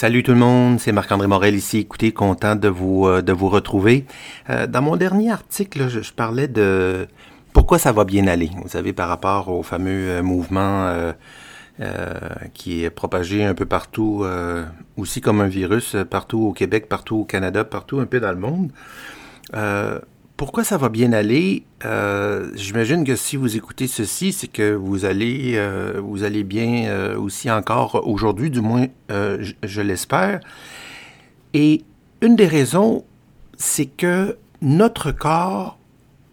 Salut 0.00 0.22
tout 0.22 0.30
le 0.30 0.38
monde, 0.38 0.80
c'est 0.80 0.92
Marc-André 0.92 1.26
Morel 1.26 1.54
ici. 1.54 1.80
Écoutez, 1.80 2.10
content 2.10 2.56
de 2.56 2.68
vous, 2.68 3.06
euh, 3.06 3.20
de 3.20 3.34
vous 3.34 3.50
retrouver. 3.50 4.06
Euh, 4.48 4.66
dans 4.66 4.80
mon 4.80 4.96
dernier 4.96 5.30
article, 5.30 5.90
je, 5.90 6.10
parlais 6.10 6.48
de 6.48 7.06
pourquoi 7.52 7.78
ça 7.78 7.92
va 7.92 8.04
bien 8.04 8.26
aller. 8.26 8.48
Vous 8.62 8.70
savez, 8.70 8.94
par 8.94 9.10
rapport 9.10 9.50
au 9.50 9.62
fameux 9.62 10.08
euh, 10.08 10.22
mouvement 10.22 10.88
euh, 10.88 11.12
qui 12.54 12.82
est 12.82 12.88
propagé 12.88 13.44
un 13.44 13.52
peu 13.52 13.66
partout, 13.66 14.24
aussi 14.96 15.20
comme 15.20 15.42
un 15.42 15.48
virus, 15.48 15.94
partout 16.08 16.44
au 16.44 16.52
Québec, 16.54 16.88
partout 16.88 17.16
au 17.16 17.24
Canada, 17.24 17.62
partout 17.64 18.00
un 18.00 18.06
peu 18.06 18.20
dans 18.20 18.32
le 18.32 18.38
monde 18.38 18.72
pourquoi 20.40 20.64
ça 20.64 20.78
va 20.78 20.88
bien 20.88 21.12
aller? 21.12 21.64
Euh, 21.84 22.50
J'imagine 22.54 23.04
que 23.04 23.14
si 23.14 23.36
vous 23.36 23.58
écoutez 23.58 23.86
ceci, 23.86 24.32
c'est 24.32 24.46
que 24.46 24.72
vous 24.72 25.04
allez, 25.04 25.52
euh, 25.56 26.00
bien 26.44 26.86
euh, 26.86 27.18
aussi 27.18 27.50
encore 27.50 28.08
aujourd'hui, 28.08 28.48
du 28.48 28.62
moins, 28.62 28.86
je 29.10 29.80
l'espère. 29.82 30.40
Et 31.52 31.82
une 32.22 32.36
des 32.36 32.46
raisons, 32.46 33.04
c'est 33.58 33.84
que 33.84 34.38
notre 34.62 35.12
corps 35.12 35.78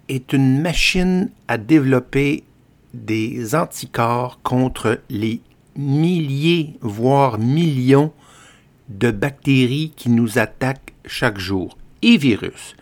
est 0.08 0.32
une 0.32 0.62
machine 0.62 1.30
à 1.50 1.58
développer 1.58 2.46
des 2.94 3.56
anticorps 3.56 4.40
contre 4.42 5.02
les 5.10 5.42
milliers, 5.76 6.78
voire 6.80 7.40
millions 7.40 8.14
de 8.88 9.12
bactéries 9.12 9.92
qui 9.98 10.10
nous 10.10 10.40
attaquent 10.40 10.94
chaque 11.06 11.40
jour 11.40 11.78
et 12.02 12.16
virus. 12.16 12.74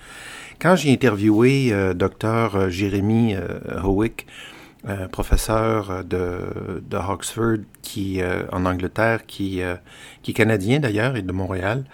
Quand 0.59 0.75
j'ai 0.75 0.91
interviewé 0.91 1.73
euh, 1.73 1.93
docteur 1.93 2.55
euh, 2.55 2.69
Jérémy 2.69 3.35
euh, 3.35 3.81
Howick, 3.83 4.25
euh, 4.87 5.07
professeur 5.07 6.03
de, 6.05 6.81
de, 6.87 6.97
Oxford 6.97 7.57
qui 7.81 8.21
en 8.51 8.65
Angleterre, 8.65 9.25
qui, 9.25 9.61
qui 10.21 10.31
est 10.31 10.33
canadien 10.33 10.79
d'ailleurs 10.79 11.15
et 11.15 11.23
de 11.23 11.31
Montréal, 11.31 11.85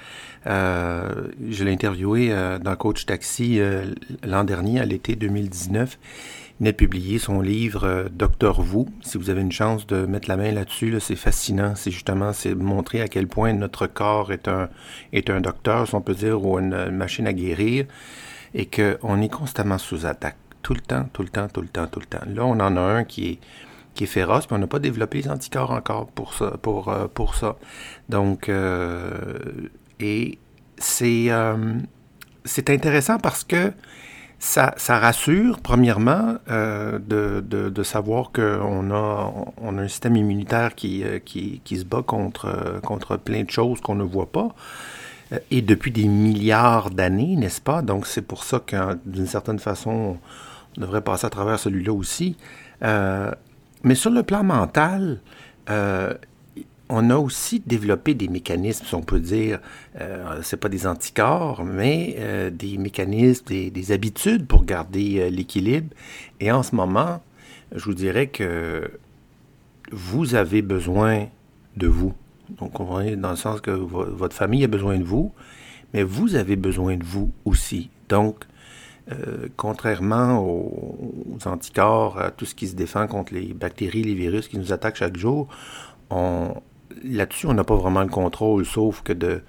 je 0.46 1.64
l'ai 1.64 1.72
interviewé 1.72 2.36
dans 2.62 2.76
Coach 2.76 3.06
Taxi 3.06 3.62
l'an 4.26 4.44
dernier, 4.44 4.82
à 4.82 4.86
l'été 4.86 5.16
2019. 5.16 5.98
Il 6.60 6.68
a 6.68 6.74
publié 6.74 7.18
son 7.18 7.40
livre 7.40 8.10
Docteur 8.12 8.62
Vous. 8.62 8.90
Si 9.02 9.18
vous 9.18 9.30
avez 9.30 9.42
une 9.42 9.54
chance 9.54 9.88
de 9.88 10.06
mettre 10.06 10.28
la 10.28 10.36
main 10.36 10.52
là-dessus, 10.52 10.92
là, 10.92 11.00
c'est 11.00 11.16
fascinant. 11.16 11.76
C'est 11.76 11.92
justement 11.92 12.34
c'est 12.34 12.56
montrer 12.56 13.02
à 13.02 13.08
quel 13.08 13.28
point 13.28 13.54
notre 13.54 13.88
corps 13.88 14.34
est 14.34 14.50
un 14.50 14.70
est 15.14 15.30
un 15.30 15.40
docteur, 15.40 15.88
si 15.88 15.96
on 15.96 16.02
peut 16.02 16.14
dire, 16.14 16.44
ou 16.46 16.60
une 16.60 16.92
machine 16.92 17.26
à 17.26 17.34
guérir 17.34 17.86
et 18.54 18.68
qu'on 18.68 19.22
est 19.22 19.30
constamment 19.30 19.78
sous 19.78 20.06
attaque. 20.06 20.38
Tout 20.62 20.74
le 20.74 20.82
temps, 20.82 21.06
tout 21.12 21.24
le 21.24 21.30
temps, 21.30 21.48
tout 21.48 21.62
le 21.62 21.68
temps, 21.68 21.88
tout 21.88 22.00
le 22.00 22.06
temps. 22.06 22.24
Là, 22.28 22.46
on 22.46 22.60
en 22.60 22.78
a 22.78 22.82
un 22.82 23.04
qui 23.04 23.30
est, 23.30 23.40
qui 23.96 24.04
est 24.04 24.08
féroce, 24.08 24.48
mais 24.50 24.58
on 24.58 24.60
n'a 24.60 24.68
pas 24.68 24.80
développé 24.80 25.22
les 25.22 25.30
anticorps 25.30 25.72
encore 25.72 26.08
pour 26.08 26.34
ça. 26.34 26.58
Pour, 26.62 26.90
euh, 26.90 27.08
pour 27.08 27.36
ça. 27.36 27.56
Donc, 28.10 28.48
euh, 28.48 29.40
et 30.00 30.38
c'est, 30.78 31.26
euh, 31.30 31.76
c'est 32.46 32.70
intéressant 32.70 33.18
parce 33.18 33.44
que 33.44 33.74
ça, 34.38 34.74
ça 34.78 35.00
rassure, 35.00 35.60
premièrement, 35.62 36.38
de, 36.48 37.00
de, 37.42 37.70
de, 37.70 37.84
savoir 37.84 38.32
qu'on 38.32 38.92
a, 38.92 39.34
on 39.58 39.78
a 39.78 39.82
un 39.82 39.88
système 39.88 40.16
immunitaire 40.16 40.74
qui, 40.74 41.04
qui, 41.26 41.62
qui 41.64 41.78
se 41.78 41.86
bat 41.86 42.02
contre, 42.02 42.80
contre 42.84 43.18
plein 43.18 43.44
de 43.44 43.52
choses 43.52 43.82
qu'on 43.82 43.94
ne 43.94 44.04
voit 44.04 44.32
pas. 44.32 44.50
Euh, 45.32 45.40
et 45.50 45.62
depuis 45.62 45.92
des 45.92 46.08
milliards 46.08 46.90
d'années, 46.90 47.36
n'est-ce 47.36 47.62
pas? 47.62 47.82
Donc 47.82 48.08
c'est 48.08 48.22
pour 48.22 48.44
ça 48.44 48.60
que 48.60 48.96
d'une 49.06 49.28
certaine 49.28 49.60
façon, 49.60 50.18
on 50.78 50.82
devrait 50.82 51.02
passer 51.02 51.28
à 51.28 51.30
travers 51.30 51.60
celui-là 51.60 51.94
aussi. 51.94 52.36
Euh, 52.84 53.32
mais 53.84 53.96
sur 53.96 54.12
le 54.12 54.24
plan 54.24 54.44
mental, 54.44 55.20
euh, 55.70 56.14
on 56.90 57.10
a 57.10 57.16
aussi 57.16 57.62
développé 57.66 58.14
des 58.14 58.28
mécanismes, 58.28 58.86
si 58.86 58.96
on 58.96 59.02
peut 59.02 59.20
dire, 59.20 59.60
euh, 60.00 60.40
c'est 60.44 60.58
pas 60.58 60.70
des 60.70 60.88
anticorps, 60.88 61.64
mais 61.64 62.18
des 62.52 62.78
mécanismes, 62.78 63.46
des, 63.46 63.72
des, 63.72 63.92
habitudes 63.94 64.46
pour 64.46 64.66
garder 64.66 65.30
l'équilibre. 65.30 65.88
Et 66.42 66.52
en 66.52 66.64
ce 66.64 66.76
moment, 66.76 67.22
je 67.74 67.86
vous 67.86 67.94
dirais 67.94 68.28
que 68.28 68.92
vous 69.92 70.36
avez 70.36 70.62
besoin 70.62 71.28
de 71.78 71.88
vous. 71.88 72.14
Donc, 72.60 72.80
on 72.80 72.86
va 72.86 73.16
dans 73.16 73.32
le 73.32 73.36
sens 73.36 73.62
que 73.62 73.72
votre 73.72 74.36
famille 74.36 74.64
a 74.64 74.68
besoin 74.68 74.98
de 74.98 75.04
vous, 75.04 75.32
mais 75.94 76.04
vous 76.04 76.36
avez 76.36 76.56
besoin 76.56 76.98
de 76.98 77.04
vous 77.04 77.32
aussi. 77.46 77.90
Donc, 78.10 78.46
euh, 79.12 79.48
contrairement 79.58 80.40
aux, 80.40 81.14
aux, 81.36 81.48
anticorps, 81.48 82.20
à 82.20 82.32
tout 82.32 82.46
ce 82.46 82.56
qui 82.56 82.68
se 82.68 82.76
défend 82.76 83.08
contre 83.08 83.34
les 83.34 83.54
bactéries, 83.54 84.04
les 84.04 84.14
virus 84.14 84.48
qui 84.48 84.58
nous 84.58 84.74
attaquent 84.74 84.98
chaque 84.98 85.18
jour, 85.18 85.48
là-dessus, 87.04 87.48
on 87.48 87.54
n'a 87.54 87.64
pas 87.64 87.76
vraiment 87.76 88.04
le 88.04 88.10
contrôle, 88.10 88.66
sauf 88.66 89.02
que 89.02 89.14
de 89.14 89.42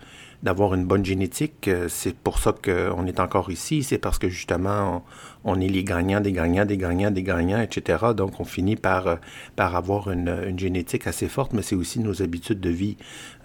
d'avoir 0.43 0.75
une 0.75 0.85
bonne 0.85 1.05
génétique. 1.05 1.69
Euh, 1.69 1.89
c'est 1.89 2.17
pour 2.17 2.39
ça 2.39 2.53
qu'on 2.53 3.07
est 3.07 3.21
encore 3.21 3.51
ici. 3.51 3.83
C'est 3.83 3.99
parce 3.99 4.19
que 4.19 4.29
justement, 4.29 5.05
on, 5.45 5.61
est 5.61 5.69
les 5.69 5.85
gagnants, 5.85 6.21
des 6.21 6.33
gagnants, 6.33 6.65
des 6.65 6.79
gagnants, 6.79 7.11
des 7.11 7.23
gagnants, 7.23 7.61
etc. 7.61 8.07
Donc, 8.17 8.41
on 8.41 8.45
finit 8.45 8.77
par, 8.77 9.07
euh, 9.07 9.17
par 9.57 9.77
avoir 9.77 10.11
une, 10.11 10.35
une 10.47 10.59
génétique 10.59 11.07
assez 11.07 11.29
forte, 11.29 11.53
mais 11.53 11.63
c'est 11.63 11.77
aussi 11.77 12.01
nos 12.01 12.23
habitudes 12.23 12.61
de 12.61 12.71
vie. 12.71 12.97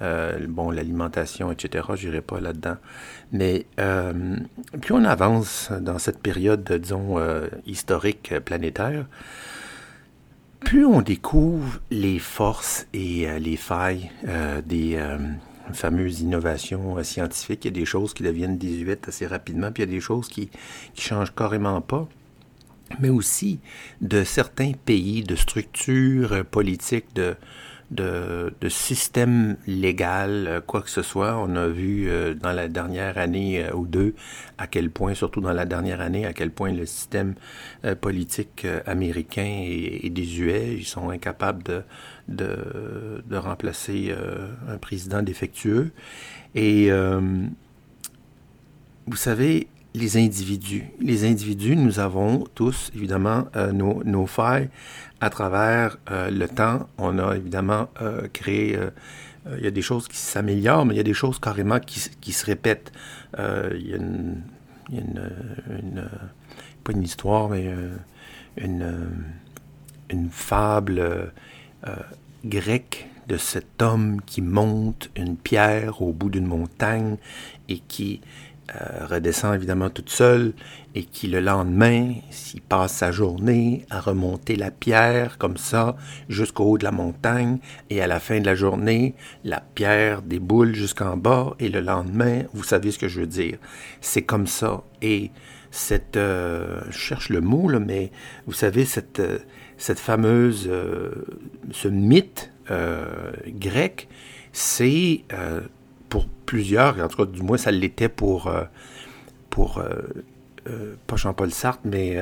Euh, 0.01 0.45
bon, 0.47 0.71
l'alimentation, 0.71 1.51
etc. 1.51 1.85
Je 1.95 2.07
n'irai 2.07 2.21
pas 2.21 2.39
là-dedans. 2.39 2.77
Mais 3.31 3.65
euh, 3.79 4.37
plus 4.81 4.93
on 4.93 5.03
avance 5.03 5.71
dans 5.81 5.99
cette 5.99 6.19
période, 6.19 6.71
disons, 6.71 7.19
euh, 7.19 7.47
historique 7.65 8.33
planétaire, 8.45 9.05
plus 10.61 10.85
on 10.85 11.01
découvre 11.01 11.79
les 11.91 12.19
forces 12.19 12.87
et 12.93 13.27
euh, 13.27 13.39
les 13.39 13.57
failles 13.57 14.11
des 14.65 14.99
fameuses 15.73 16.21
innovations 16.21 16.97
euh, 16.97 17.03
scientifiques. 17.03 17.65
Il 17.65 17.67
y 17.67 17.71
a 17.77 17.79
des 17.79 17.85
choses 17.85 18.13
qui 18.13 18.23
deviennent 18.23 18.57
désuètes 18.57 19.07
assez 19.07 19.27
rapidement, 19.27 19.71
puis 19.71 19.83
il 19.83 19.89
y 19.89 19.89
a 19.89 19.93
des 19.93 20.01
choses 20.01 20.27
qui, 20.27 20.49
qui 20.93 21.01
changent 21.01 21.33
carrément 21.35 21.81
pas. 21.81 22.07
Mais 22.99 23.09
aussi 23.09 23.59
de 24.01 24.23
certains 24.23 24.71
pays, 24.71 25.23
de 25.23 25.35
structures 25.35 26.33
euh, 26.33 26.43
politiques, 26.43 27.13
de, 27.15 27.35
de, 27.91 28.53
de 28.59 28.69
système 28.69 29.57
légal, 29.65 30.47
euh, 30.47 30.61
quoi 30.61 30.81
que 30.81 30.89
ce 30.89 31.01
soit. 31.01 31.37
On 31.37 31.55
a 31.55 31.67
vu 31.67 32.09
dans 32.41 32.51
la 32.51 32.67
dernière 32.67 33.17
année 33.17 33.65
ou 33.73 33.85
deux 33.85 34.13
à 34.57 34.67
quel 34.67 34.89
point, 34.89 35.13
surtout 35.13 35.41
dans 35.41 35.53
la 35.53 35.65
dernière 35.65 36.01
année, 36.01 36.25
à 36.25 36.33
quel 36.33 36.51
point 36.51 36.71
le 36.71 36.85
système 36.85 37.35
politique 38.01 38.65
américain 38.85 39.45
est, 39.45 40.05
est 40.05 40.09
désuet. 40.09 40.75
Ils 40.77 40.85
sont 40.85 41.09
incapables 41.09 41.63
de, 41.63 41.83
de, 42.27 43.23
de 43.25 43.37
remplacer 43.37 44.07
euh, 44.09 44.49
un 44.67 44.77
président 44.77 45.21
défectueux. 45.21 45.91
Et 46.55 46.91
euh, 46.91 47.21
vous 49.05 49.15
savez, 49.15 49.67
les 49.97 50.17
individus. 50.17 50.85
Les 50.99 51.25
individus, 51.25 51.75
nous 51.75 51.99
avons 51.99 52.45
tous, 52.55 52.91
évidemment, 52.95 53.47
euh, 53.55 53.71
nos, 53.71 54.03
nos, 54.03 54.27
failles 54.27 54.69
à 55.19 55.29
travers 55.29 55.97
euh, 56.11 56.29
le 56.29 56.47
temps. 56.47 56.87
On 56.97 57.19
a 57.19 57.35
évidemment 57.35 57.89
euh, 58.01 58.27
créé... 58.31 58.77
il 59.57 59.63
y 59.63 59.67
a 59.67 59.71
des 59.71 59.81
choses 59.81 60.07
qui 60.07 60.17
s'améliorent, 60.17 60.85
mais 60.85 60.93
il 60.93 60.97
y 60.97 61.01
a 61.01 61.03
des 61.03 61.13
choses 61.13 61.39
carrément 61.39 61.79
qui, 61.79 62.09
qui 62.21 62.33
se 62.33 62.45
répètent. 62.45 62.91
il 63.37 63.87
y 63.87 63.93
a 63.93 63.97
une... 63.97 64.41
Une, 64.89 66.09
pas 66.85 66.93
une 66.93 67.03
histoire, 67.03 67.49
mais 67.49 67.69
une, 68.55 69.09
une 70.09 70.29
fable 70.29 71.31
euh, 71.87 71.95
grec 72.45 73.09
de 73.27 73.37
cet 73.37 73.81
homme 73.81 74.21
qui 74.25 74.41
monte 74.41 75.09
une 75.15 75.35
pierre 75.35 76.01
au 76.01 76.13
bout 76.13 76.29
d'une 76.29 76.45
montagne 76.45 77.17
et 77.67 77.79
qui 77.79 78.21
euh, 78.75 79.05
redescend 79.05 79.55
évidemment 79.55 79.89
toute 79.89 80.09
seule 80.09 80.51
et 80.93 81.05
qui 81.05 81.27
le 81.27 81.39
lendemain, 81.39 82.15
s'il 82.31 82.61
passe 82.61 82.91
sa 82.91 83.13
journée 83.13 83.85
à 83.89 84.01
remonter 84.01 84.57
la 84.57 84.71
pierre 84.71 85.37
comme 85.37 85.55
ça 85.55 85.95
jusqu'au 86.27 86.65
haut 86.65 86.77
de 86.77 86.83
la 86.83 86.91
montagne 86.91 87.59
et 87.89 88.01
à 88.01 88.07
la 88.07 88.19
fin 88.19 88.41
de 88.41 88.45
la 88.45 88.55
journée, 88.55 89.15
la 89.45 89.61
pierre 89.61 90.21
déboule 90.21 90.75
jusqu'en 90.75 91.15
bas 91.15 91.55
et 91.59 91.69
le 91.69 91.79
lendemain, 91.79 92.43
vous 92.53 92.63
savez 92.63 92.91
ce 92.91 92.99
que 92.99 93.07
je 93.07 93.21
veux 93.21 93.27
dire. 93.27 93.57
C'est 94.01 94.23
comme 94.23 94.47
ça. 94.47 94.83
Et 95.01 95.31
cette, 95.71 96.17
euh, 96.17 96.81
je 96.89 96.97
cherche 96.97 97.29
le 97.29 97.39
mot 97.39 97.69
là, 97.69 97.79
mais 97.79 98.11
vous 98.47 98.53
savez 98.53 98.83
cette 98.83 99.21
euh, 99.21 99.39
cette 99.77 99.99
fameuse, 99.99 100.71
ce 101.69 101.87
mythe 101.87 102.51
grec, 102.67 104.09
c'est 104.51 105.23
pour 106.09 106.27
plusieurs, 106.45 106.99
en 106.99 107.07
tout 107.07 107.25
cas 107.25 107.31
du 107.31 107.41
moins 107.41 107.57
ça 107.57 107.71
l'était 107.71 108.09
pour, 108.09 108.47
euh, 108.47 108.63
pour 109.49 109.79
euh, 109.79 110.95
pas 111.07 111.15
Jean-Paul 111.15 111.51
Sartre, 111.51 111.81
mais 111.85 112.17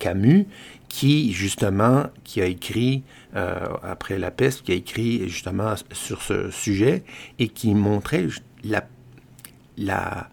Camus, 0.00 0.48
qui 0.88 1.32
justement, 1.32 2.06
qui 2.24 2.40
a 2.40 2.46
écrit 2.46 3.04
après 3.34 4.18
la 4.18 4.32
peste, 4.32 4.62
qui 4.62 4.72
a 4.72 4.74
écrit 4.74 5.28
justement 5.28 5.74
sur 5.92 6.20
ce 6.20 6.50
sujet 6.50 7.04
et 7.38 7.46
qui 7.46 7.72
montrait 7.72 8.26
la, 8.64 8.84
la, 9.76 10.28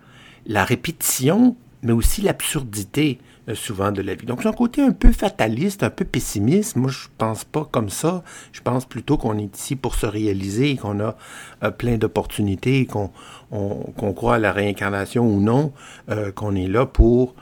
la 0.47 0.63
répétition 0.63 1.55
mais 1.83 1.91
aussi 1.91 2.21
l'absurdité 2.21 3.19
euh, 3.19 3.30
souvent 3.53 3.91
de 3.91 4.01
la 4.01 4.15
vie. 4.15 4.25
Donc, 4.25 4.41
c'est 4.43 4.47
un 4.47 4.53
côté 4.53 4.81
un 4.81 4.91
peu 4.91 5.11
fataliste, 5.11 5.83
un 5.83 5.89
peu 5.89 6.05
pessimiste. 6.05 6.75
Moi, 6.75 6.91
je 6.91 7.07
pense 7.17 7.43
pas 7.43 7.67
comme 7.69 7.89
ça. 7.89 8.23
Je 8.51 8.61
pense 8.61 8.85
plutôt 8.85 9.17
qu'on 9.17 9.37
est 9.37 9.57
ici 9.57 9.75
pour 9.75 9.95
se 9.95 10.05
réaliser, 10.05 10.77
qu'on 10.77 10.99
a 10.99 11.15
euh, 11.63 11.71
plein 11.71 11.97
d'opportunités, 11.97 12.85
qu'on 12.85 13.11
on, 13.51 14.13
croit 14.13 14.35
à 14.35 14.39
la 14.39 14.51
réincarnation 14.51 15.27
ou 15.27 15.39
non, 15.41 15.73
euh, 16.09 16.31
qu'on 16.31 16.55
est 16.55 16.67
là 16.67 16.85
pour 16.85 17.35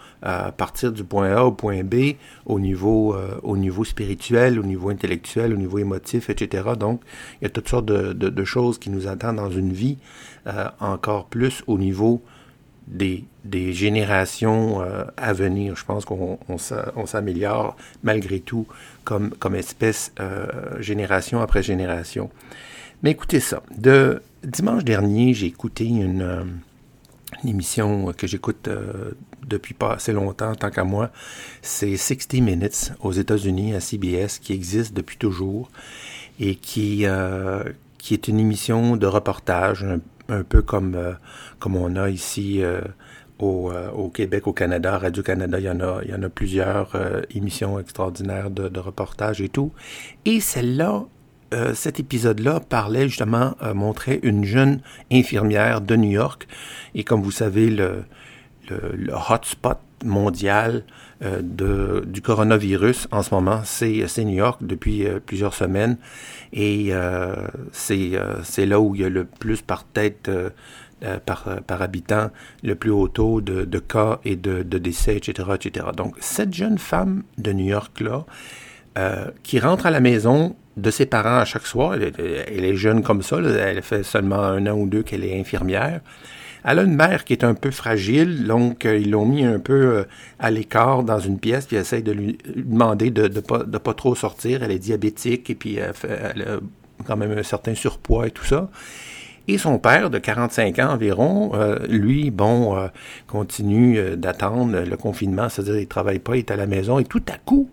partir 0.58 0.92
du 0.92 1.06
point 1.06 1.34
A 1.34 1.46
au 1.46 1.54
point 1.54 1.82
B 1.82 2.16
au 2.46 2.60
niveau, 2.60 3.16
au 3.42 3.56
niveau 3.56 3.86
spirituel, 3.86 4.60
au 4.60 4.64
niveau 4.64 4.90
intellectuel, 4.90 5.54
au 5.54 5.56
niveau 5.56 5.78
émotif, 5.78 6.30
etc. 6.30 6.72
Donc, 6.78 7.02
il 7.40 7.46
y 7.46 7.48
a 7.48 7.50
toutes 7.50 7.70
sortes 7.70 7.86
de, 7.86 8.12
de 8.12 8.44
choses 8.44 8.80
qui 8.80 8.90
nous 8.90 9.08
attendent 9.08 9.38
dans 9.38 9.50
une 9.50 9.72
vie, 9.72 9.98
encore 10.82 11.28
plus 11.28 11.64
au 11.68 11.78
niveau 11.78 12.22
des, 12.90 13.24
des 13.46 13.72
générations 13.72 14.82
euh, 14.82 15.06
à 15.16 15.32
venir. 15.34 15.76
Je 15.76 15.86
pense 15.86 16.06
qu'on 16.06 16.40
on, 16.50 17.06
s'améliore 17.06 17.78
malgré 18.04 18.40
tout 18.40 18.68
comme, 19.04 19.30
comme 19.32 19.56
espèce, 19.56 20.12
euh, 20.20 20.48
génération 20.82 21.40
après 21.40 21.64
génération. 21.64 22.30
Mais 23.04 23.12
écoutez 23.12 23.40
ça. 23.40 23.64
De 23.76 24.22
dimanche 24.44 24.84
dernier, 24.84 25.34
j'ai 25.34 25.46
écouté 25.46 25.86
une, 25.86 26.22
euh, 26.22 26.44
émission 27.46 28.12
que 28.18 28.26
j'écoute 28.26 28.68
depuis 29.48 29.74
pas 29.76 29.94
assez 29.94 30.12
longtemps, 30.12 30.56
tant 30.56 30.72
qu'à 30.72 30.84
moi. 30.84 31.12
C'est 31.62 31.96
60 31.96 32.34
Minutes 32.42 32.92
aux 33.02 33.12
États-Unis 33.12 33.76
à 33.76 33.80
CBS 33.80 34.40
qui 34.42 34.52
existe 34.52 34.94
depuis 34.94 35.16
toujours 35.18 35.70
et 36.40 36.56
qui, 36.56 37.06
qui 38.00 38.14
est 38.14 38.28
une 38.28 38.40
émission 38.40 38.98
de 38.98 39.06
reportage, 39.06 39.86
un 40.30 40.44
peu 40.44 40.62
comme, 40.62 40.96
euh, 40.96 41.14
comme 41.60 41.76
on 41.76 41.96
a 41.96 42.10
ici 42.10 42.64
euh, 42.64 42.82
au, 43.40 43.72
euh, 43.72 43.90
au, 43.92 44.10
Québec, 44.10 44.48
au 44.48 44.54
Canada, 44.54 44.98
Radio-Canada, 44.98 45.60
il 45.60 45.66
y 45.66 45.70
en 45.70 45.80
a, 45.80 46.04
y 46.04 46.14
en 46.14 46.24
a 46.24 46.30
plusieurs 46.30 46.92
émissions 47.34 47.80
extraordinaires 47.80 48.50
de, 48.50 48.80
reportages 48.80 49.42
et 49.42 49.50
tout. 49.50 49.72
Et 50.26 50.40
celle-là, 50.40 51.06
cet 51.74 52.00
épisode-là 52.00 52.60
parlait 52.60 53.08
justement, 53.08 53.56
montrait 53.74 54.20
une 54.22 54.44
jeune 54.44 54.82
infirmière 55.12 55.82
de 55.82 55.96
New 55.96 56.12
York. 56.12 56.48
Et 56.94 57.04
comme 57.04 57.24
vous 57.24 57.32
savez, 57.32 57.70
le, 57.70 58.04
le 58.70 59.14
hotspot 59.14 59.80
mondial 60.06 60.84
de, 61.22 62.04
du 62.08 62.22
coronavirus 62.22 63.08
en 63.12 63.24
ce 63.24 63.34
moment, 63.34 63.62
c'est 63.66 64.24
New 64.24 64.38
York 64.38 64.60
depuis 64.62 65.06
plusieurs 65.26 65.54
semaines. 65.54 65.98
Et 66.54 66.88
euh, 66.92 67.36
euh, 67.92 68.36
c'est 68.44 68.66
là 68.66 68.80
où 68.80 68.96
il 68.96 69.02
y 69.02 69.06
a 69.06 69.10
le 69.10 69.26
plus 69.26 69.62
par 69.62 69.84
tête, 69.84 70.30
euh, 70.30 70.50
par, 71.26 71.46
par 71.66 71.82
habitant, 71.82 72.30
le 72.64 72.76
plus 72.76 72.92
haut 72.92 73.08
taux 73.08 73.42
de, 73.42 73.66
de 73.66 73.80
cas 73.80 74.20
et 74.26 74.36
de, 74.36 74.64
de, 74.64 74.78
décès, 74.78 75.16
etc., 75.16 75.50
etc. 75.56 75.88
Donc, 75.96 76.16
cette 76.20 76.54
jeune 76.54 76.78
femme 76.78 77.24
de 77.38 77.54
New 77.54 77.66
York-là, 77.66 78.26
qui 79.44 79.62
rentre 79.62 79.86
à 79.86 79.92
la 79.92 80.02
maison 80.02 80.58
de 80.76 80.92
ses 80.92 81.06
parents 81.06 81.38
à 81.38 81.46
chaque 81.46 81.66
soir, 81.66 81.94
elle 81.94 82.66
est 82.66 82.76
jeune 82.76 83.02
comme 83.02 83.22
ça, 83.22 83.38
elle 83.38 83.82
fait 83.82 84.04
seulement 84.04 84.42
un 84.42 84.68
an 84.68 84.74
ou 84.74 84.90
deux 84.90 85.04
qu'elle 85.04 85.24
est 85.24 85.40
infirmière, 85.40 86.02
elle 86.64 86.80
a 86.80 86.84
une 86.84 86.96
mère 86.96 87.24
qui 87.24 87.34
est 87.34 87.44
un 87.44 87.54
peu 87.54 87.72
fragile, 87.72 88.46
donc 88.46 88.86
euh, 88.86 88.98
ils 88.98 89.12
l'ont 89.12 89.26
mis 89.26 89.44
un 89.44 89.60
peu 89.60 89.74
euh, 89.74 90.04
à 90.40 90.52
l'écart 90.52 91.04
dans 91.04 91.20
une 91.20 91.40
pièce, 91.40 91.66
puis 91.66 91.78
essayent 91.78 92.04
de 92.04 92.12
lui 92.12 92.38
demander 92.56 93.12
de 93.12 93.28
ne 93.28 93.78
pas, 93.78 93.94
trop 93.94 94.16
sortir. 94.16 94.64
Elle 94.64 94.72
est 94.72 94.80
diabétique 94.80 95.50
et 95.50 95.56
puis 95.56 95.78
elle, 95.78 96.42
a 96.42 96.60
quand 97.06 97.18
même 97.18 97.38
un 97.38 97.44
certain 97.44 97.76
surpoids 97.76 98.28
et 98.28 98.32
tout 98.32 98.46
ça. 98.46 98.70
Et 99.48 99.58
son 99.58 99.80
père, 99.80 100.10
de 100.10 100.20
45 100.20 100.78
ans 100.80 100.92
environ, 100.92 101.52
euh, 101.56 101.80
lui, 101.88 102.30
bon, 102.30 102.78
continue 103.26 104.16
d'attendre 104.16 104.82
le 104.82 104.98
confinement, 104.98 105.50
c'est-à-dire 105.50 105.78
il 105.78 105.82
ne 105.82 105.86
travaille 105.86 106.20
pas, 106.20 106.36
il 106.36 106.40
est 106.40 106.52
à 106.52 106.56
la 106.56 106.68
maison, 106.68 107.00
et 107.00 107.06
tout 107.06 107.24
à 107.28 107.38
coup, 107.38 107.70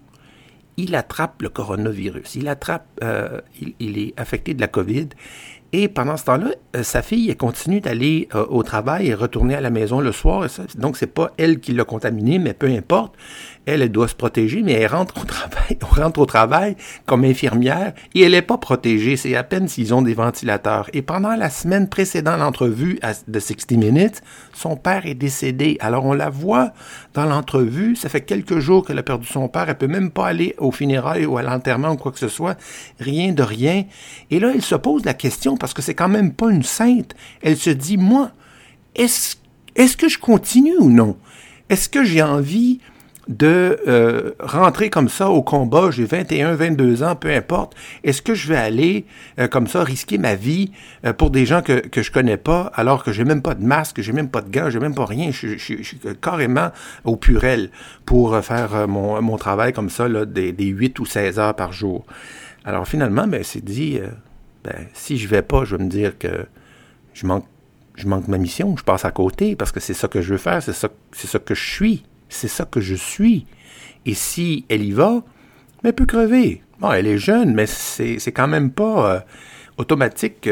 il 0.78 0.94
attrape 0.94 1.42
le 1.42 1.48
coronavirus. 1.48 2.36
Il 2.36 2.48
attrape, 2.48 2.86
il, 3.78 3.98
est 3.98 4.14
affecté 4.16 4.54
de 4.54 4.60
la 4.60 4.68
COVID 4.68 5.08
et 5.72 5.88
pendant 5.88 6.16
ce 6.16 6.24
temps-là, 6.24 6.50
euh, 6.76 6.82
sa 6.82 7.02
fille 7.02 7.34
continue 7.36 7.80
d'aller 7.80 8.28
euh, 8.34 8.44
au 8.48 8.62
travail 8.62 9.08
et 9.08 9.14
retourner 9.14 9.54
à 9.54 9.60
la 9.60 9.70
maison 9.70 10.00
le 10.00 10.12
soir. 10.12 10.46
Donc, 10.76 10.96
c'est 10.96 11.06
pas 11.06 11.32
elle 11.38 11.60
qui 11.60 11.72
l'a 11.72 11.84
contaminé, 11.84 12.38
mais 12.38 12.54
peu 12.54 12.66
importe 12.66 13.14
elle, 13.66 13.82
elle 13.82 13.90
doit 13.90 14.06
se 14.06 14.14
protéger, 14.14 14.62
mais 14.62 14.72
elle 14.72 14.86
rentre 14.86 15.20
au 15.20 15.24
travail, 15.24 15.76
rentre 15.82 16.20
au 16.20 16.26
travail 16.26 16.76
comme 17.04 17.24
infirmière 17.24 17.92
et 18.14 18.22
elle 18.22 18.32
n'est 18.32 18.42
pas 18.42 18.58
protégée. 18.58 19.16
C'est 19.16 19.34
à 19.34 19.42
peine 19.42 19.66
s'ils 19.66 19.92
ont 19.92 20.02
des 20.02 20.14
ventilateurs. 20.14 20.88
Et 20.92 21.02
pendant 21.02 21.34
la 21.34 21.50
semaine 21.50 21.88
précédant 21.88 22.36
l'entrevue 22.36 23.00
de 23.26 23.40
60 23.40 23.72
Minutes, 23.72 24.22
son 24.52 24.76
père 24.76 25.06
est 25.06 25.14
décédé. 25.14 25.76
Alors 25.80 26.04
on 26.04 26.12
la 26.12 26.30
voit 26.30 26.72
dans 27.14 27.26
l'entrevue. 27.26 27.96
Ça 27.96 28.08
fait 28.08 28.20
quelques 28.20 28.60
jours 28.60 28.86
qu'elle 28.86 28.98
a 28.98 29.02
perdu 29.02 29.26
son 29.26 29.48
père. 29.48 29.68
Elle 29.68 29.76
peut 29.76 29.88
même 29.88 30.12
pas 30.12 30.28
aller 30.28 30.54
au 30.58 30.70
funérailles 30.70 31.26
ou 31.26 31.36
à 31.36 31.42
l'enterrement 31.42 31.90
ou 31.90 31.96
quoi 31.96 32.12
que 32.12 32.20
ce 32.20 32.28
soit. 32.28 32.56
Rien 33.00 33.32
de 33.32 33.42
rien. 33.42 33.84
Et 34.30 34.38
là, 34.38 34.52
elle 34.54 34.62
se 34.62 34.76
pose 34.76 35.04
la 35.04 35.14
question 35.14 35.55
parce 35.58 35.74
que 35.74 35.82
c'est 35.82 35.94
quand 35.94 36.08
même 36.08 36.32
pas 36.32 36.50
une 36.50 36.62
sainte. 36.62 37.14
Elle 37.42 37.56
se 37.56 37.70
dit, 37.70 37.96
moi, 37.96 38.30
est-ce, 38.94 39.36
est-ce 39.74 39.96
que 39.96 40.08
je 40.08 40.18
continue 40.18 40.76
ou 40.78 40.90
non? 40.90 41.16
Est-ce 41.68 41.88
que 41.88 42.04
j'ai 42.04 42.22
envie 42.22 42.80
de 43.28 43.78
euh, 43.88 44.32
rentrer 44.38 44.88
comme 44.88 45.08
ça 45.08 45.30
au 45.30 45.42
combat, 45.42 45.90
j'ai 45.90 46.04
21, 46.04 46.54
22 46.54 47.02
ans, 47.02 47.16
peu 47.16 47.30
importe, 47.30 47.74
est-ce 48.04 48.22
que 48.22 48.34
je 48.34 48.48
vais 48.48 48.56
aller 48.56 49.04
euh, 49.40 49.48
comme 49.48 49.66
ça 49.66 49.82
risquer 49.82 50.16
ma 50.16 50.36
vie 50.36 50.70
euh, 51.04 51.12
pour 51.12 51.30
des 51.30 51.44
gens 51.44 51.60
que, 51.60 51.80
que 51.80 52.02
je 52.02 52.12
connais 52.12 52.36
pas, 52.36 52.70
alors 52.74 53.02
que 53.02 53.12
j'ai 53.12 53.24
même 53.24 53.42
pas 53.42 53.54
de 53.54 53.64
masque, 53.64 54.00
j'ai 54.00 54.12
même 54.12 54.28
pas 54.28 54.42
de 54.42 54.50
gants, 54.50 54.70
j'ai 54.70 54.78
même 54.78 54.94
pas 54.94 55.06
rien, 55.06 55.30
je, 55.32 55.56
suis 55.56 55.98
carrément 56.22 56.70
au 57.04 57.16
purel 57.16 57.70
pour 58.04 58.36
faire 58.44 58.86
mon, 58.86 59.20
mon, 59.20 59.36
travail 59.36 59.72
comme 59.72 59.90
ça, 59.90 60.08
là, 60.08 60.24
des, 60.24 60.52
des 60.52 60.66
8 60.66 60.98
ou 61.00 61.06
16 61.06 61.38
heures 61.38 61.56
par 61.56 61.72
jour. 61.72 62.06
Alors 62.64 62.86
finalement, 62.86 63.26
ben, 63.26 63.42
c'est 63.42 63.64
dit, 63.64 64.00
ben, 64.66 64.86
si 64.94 65.16
je 65.16 65.28
vais 65.28 65.42
pas, 65.42 65.64
je 65.64 65.76
vais 65.76 65.84
me 65.84 65.88
dire 65.88 66.18
que 66.18 66.46
je 67.14 67.24
manque, 67.24 67.46
ma 68.28 68.36
mission, 68.36 68.76
je 68.76 68.82
passe 68.82 69.04
à 69.04 69.12
côté, 69.12 69.54
parce 69.54 69.70
que 69.70 69.78
c'est 69.78 69.94
ça 69.94 70.08
que 70.08 70.20
je 70.20 70.32
veux 70.32 70.38
faire, 70.38 70.60
c'est 70.60 70.72
ça, 70.72 70.88
que 71.38 71.54
je 71.54 71.64
suis. 71.64 72.04
C'est 72.28 72.48
ça 72.48 72.64
que 72.64 72.80
je 72.80 72.96
suis. 72.96 73.46
Et 74.06 74.14
si 74.14 74.64
elle 74.68 74.82
y 74.82 74.90
va, 74.90 75.22
elle 75.84 75.92
peut 75.92 76.06
crever. 76.06 76.62
Bon, 76.80 76.90
elle 76.90 77.06
est 77.06 77.18
jeune, 77.18 77.54
mais 77.54 77.66
c'est 77.66 78.32
quand 78.32 78.48
même 78.48 78.72
pas 78.72 79.14
euh, 79.14 79.20
automatique. 79.78 80.48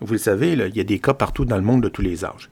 vous 0.00 0.12
le 0.12 0.18
savez, 0.18 0.52
il 0.54 0.76
y 0.76 0.80
a 0.80 0.84
des 0.84 0.98
cas 0.98 1.12
partout 1.12 1.44
dans 1.44 1.56
le 1.56 1.62
monde 1.62 1.82
de 1.82 1.90
tous 1.90 2.02
les 2.02 2.24
âges. 2.24 2.48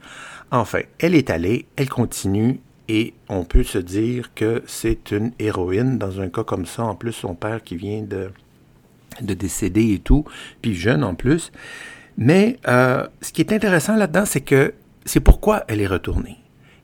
Enfin, 0.51 0.81
elle 0.99 1.15
est 1.15 1.31
allée, 1.31 1.67
elle 1.77 1.89
continue, 1.89 2.61
et 2.89 3.15
on 3.29 3.45
peut 3.45 3.63
se 3.63 3.79
dire 3.79 4.35
que 4.35 4.63
c'est 4.67 5.13
une 5.13 5.33
héroïne 5.39 5.97
dans 5.97 6.21
un 6.21 6.29
cas 6.29 6.45
comme 6.45 6.67
ça. 6.67 6.83
En 6.83 6.95
plus, 6.95 7.13
son 7.13 7.35
père 7.35 7.63
qui 7.63 7.77
vient 7.77 8.03
de, 8.03 8.33
de 9.21 9.35
décéder 9.35 9.95
et 9.95 9.99
tout, 9.99 10.25
puis 10.63 10.75
jeune 10.75 11.05
en 11.05 11.15
plus. 11.15 11.53
Mais 12.17 12.59
euh, 12.69 13.07
ce 13.23 13.33
qui 13.33 13.41
est 13.41 13.53
intéressant 13.53 13.97
là-dedans, 13.97 14.25
c'est 14.25 14.41
que 14.41 14.75
c'est 15.05 15.21
pourquoi 15.21 15.65
elle 15.69 15.81
est 15.81 15.87
retournée. 15.87 16.37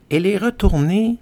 Elle 0.09 0.25
est 0.25 0.37
retournée 0.37 1.17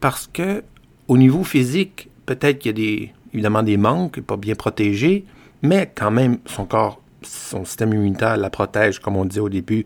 parce 0.00 0.26
que 0.26 0.62
au 1.08 1.18
niveau 1.18 1.44
physique, 1.44 2.08
peut-être 2.26 2.58
qu'il 2.58 2.70
y 2.70 2.74
a 2.74 2.86
des, 2.86 3.12
évidemment 3.32 3.62
des 3.62 3.76
manques, 3.76 4.20
pas 4.20 4.36
bien 4.36 4.54
protégé, 4.54 5.24
mais 5.62 5.90
quand 5.94 6.10
même 6.10 6.38
son 6.46 6.66
corps, 6.66 7.00
son 7.22 7.64
système 7.64 7.92
immunitaire 7.92 8.36
la 8.36 8.50
protège, 8.50 9.00
comme 9.00 9.16
on 9.16 9.24
disait 9.24 9.40
au 9.40 9.48
début 9.48 9.84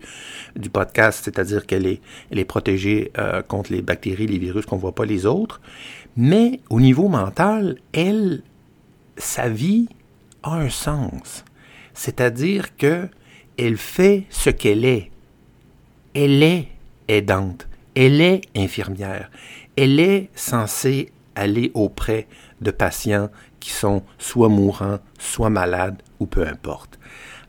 du 0.55 0.69
podcast, 0.69 1.21
c'est-à-dire 1.23 1.65
qu'elle 1.65 1.87
est, 1.87 2.01
elle 2.31 2.39
est 2.39 2.45
protégée 2.45 3.11
euh, 3.17 3.41
contre 3.41 3.71
les 3.71 3.81
bactéries, 3.81 4.27
les 4.27 4.37
virus 4.37 4.65
qu'on 4.65 4.77
voit 4.77 4.93
pas 4.93 5.05
les 5.05 5.25
autres. 5.25 5.61
Mais 6.15 6.59
au 6.69 6.79
niveau 6.79 7.07
mental, 7.07 7.77
elle, 7.91 8.43
sa 9.17 9.49
vie 9.49 9.87
un 10.43 10.69
sens. 10.69 11.43
C'est-à-dire 11.93 12.75
que 12.77 13.07
elle 13.57 13.77
fait 13.77 14.25
ce 14.29 14.49
qu'elle 14.49 14.85
est. 14.85 15.11
Elle 16.13 16.43
est 16.43 16.67
aidante. 17.07 17.67
Elle 17.95 18.21
est 18.21 18.41
infirmière 18.55 19.29
elle 19.75 19.99
est 19.99 20.29
censée 20.35 21.11
aller 21.35 21.71
auprès 21.73 22.27
de 22.61 22.71
patients 22.71 23.29
qui 23.59 23.71
sont 23.71 24.03
soit 24.17 24.49
mourants, 24.49 24.99
soit 25.17 25.49
malades, 25.49 26.01
ou 26.19 26.25
peu 26.25 26.47
importe. 26.47 26.99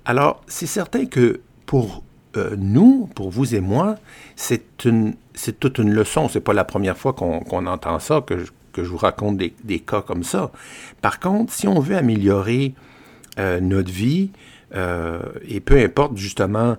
Alors, 0.04 0.42
c'est 0.46 0.66
certain 0.66 1.06
que 1.06 1.40
pour 1.66 2.02
euh, 2.36 2.56
nous, 2.58 3.08
pour 3.14 3.30
vous 3.30 3.54
et 3.54 3.60
moi, 3.60 3.96
c'est 4.36 4.78
toute 4.78 5.78
une 5.78 5.92
leçon. 5.92 6.28
C'est 6.28 6.40
pas 6.40 6.52
la 6.52 6.64
première 6.64 6.96
fois 6.96 7.12
qu'on 7.12 7.66
entend 7.66 7.98
ça, 7.98 8.20
que 8.20 8.44
vous 8.80 8.96
raconte 8.96 9.36
des, 9.36 9.80
cas 9.80 10.02
comme 10.02 10.22
ça. 10.22 10.50
Par 11.00 11.20
contre, 11.20 11.52
si 11.52 11.68
on 11.68 11.80
veut 11.80 11.96
améliorer 11.96 12.74
euh, 13.38 13.60
notre 13.60 13.90
vie, 13.90 14.30
euh, 14.74 15.20
et 15.46 15.60
peu 15.60 15.78
importe 15.78 16.16
justement 16.16 16.76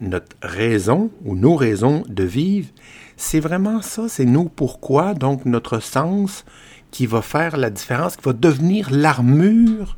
notre 0.00 0.36
raison 0.42 1.10
ou 1.24 1.36
nos 1.36 1.54
raisons 1.54 2.02
de 2.08 2.24
vivre, 2.24 2.68
c'est 3.16 3.40
vraiment 3.40 3.82
ça, 3.82 4.08
c'est 4.08 4.24
nous 4.24 4.48
pourquoi, 4.48 5.14
donc 5.14 5.44
notre 5.44 5.78
sens 5.80 6.44
qui 6.90 7.06
va 7.06 7.22
faire 7.22 7.56
la 7.56 7.70
différence, 7.70 8.16
qui 8.16 8.24
va 8.24 8.32
devenir 8.32 8.88
l'armure 8.90 9.96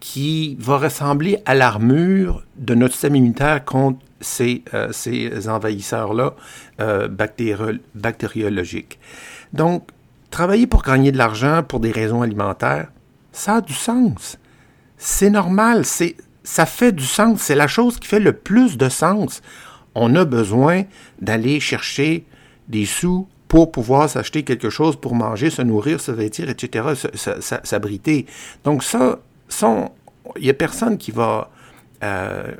qui 0.00 0.56
va 0.60 0.78
ressembler 0.78 1.38
à 1.46 1.54
l'armure 1.56 2.44
de 2.56 2.74
notre 2.76 2.94
système 2.94 3.16
immunitaire 3.16 3.64
contre 3.64 3.98
ces, 4.20 4.62
euh, 4.72 4.92
ces 4.92 5.48
envahisseurs-là 5.48 6.34
euh, 6.80 7.08
bactériologiques. 7.08 9.00
Donc, 9.52 9.88
travailler 10.36 10.66
pour 10.66 10.82
gagner 10.82 11.12
de 11.12 11.16
l'argent 11.16 11.62
pour 11.66 11.80
des 11.80 11.90
raisons 11.90 12.20
alimentaires, 12.20 12.88
ça 13.32 13.54
a 13.54 13.60
du 13.62 13.72
sens. 13.72 14.36
C'est 14.98 15.30
normal, 15.30 15.86
c'est, 15.86 16.14
ça 16.44 16.66
fait 16.66 16.92
du 16.92 17.06
sens, 17.06 17.40
c'est 17.40 17.54
la 17.54 17.66
chose 17.66 17.98
qui 17.98 18.06
fait 18.06 18.20
le 18.20 18.34
plus 18.34 18.76
de 18.76 18.90
sens. 18.90 19.40
On 19.94 20.14
a 20.14 20.26
besoin 20.26 20.82
d'aller 21.22 21.58
chercher 21.58 22.26
des 22.68 22.84
sous 22.84 23.26
pour 23.48 23.72
pouvoir 23.72 24.10
s'acheter 24.10 24.42
quelque 24.42 24.68
chose 24.68 24.96
pour 24.96 25.14
manger, 25.14 25.48
se 25.48 25.62
nourrir, 25.62 26.02
se 26.02 26.12
vêtir, 26.12 26.50
etc., 26.50 26.88
s'abriter. 27.62 28.26
Donc 28.62 28.84
ça, 28.84 29.20
il 30.36 30.42
n'y 30.42 30.50
a 30.50 30.54
personne 30.54 30.98
qui 30.98 31.12
va, 31.12 31.50
euh, 32.04 32.52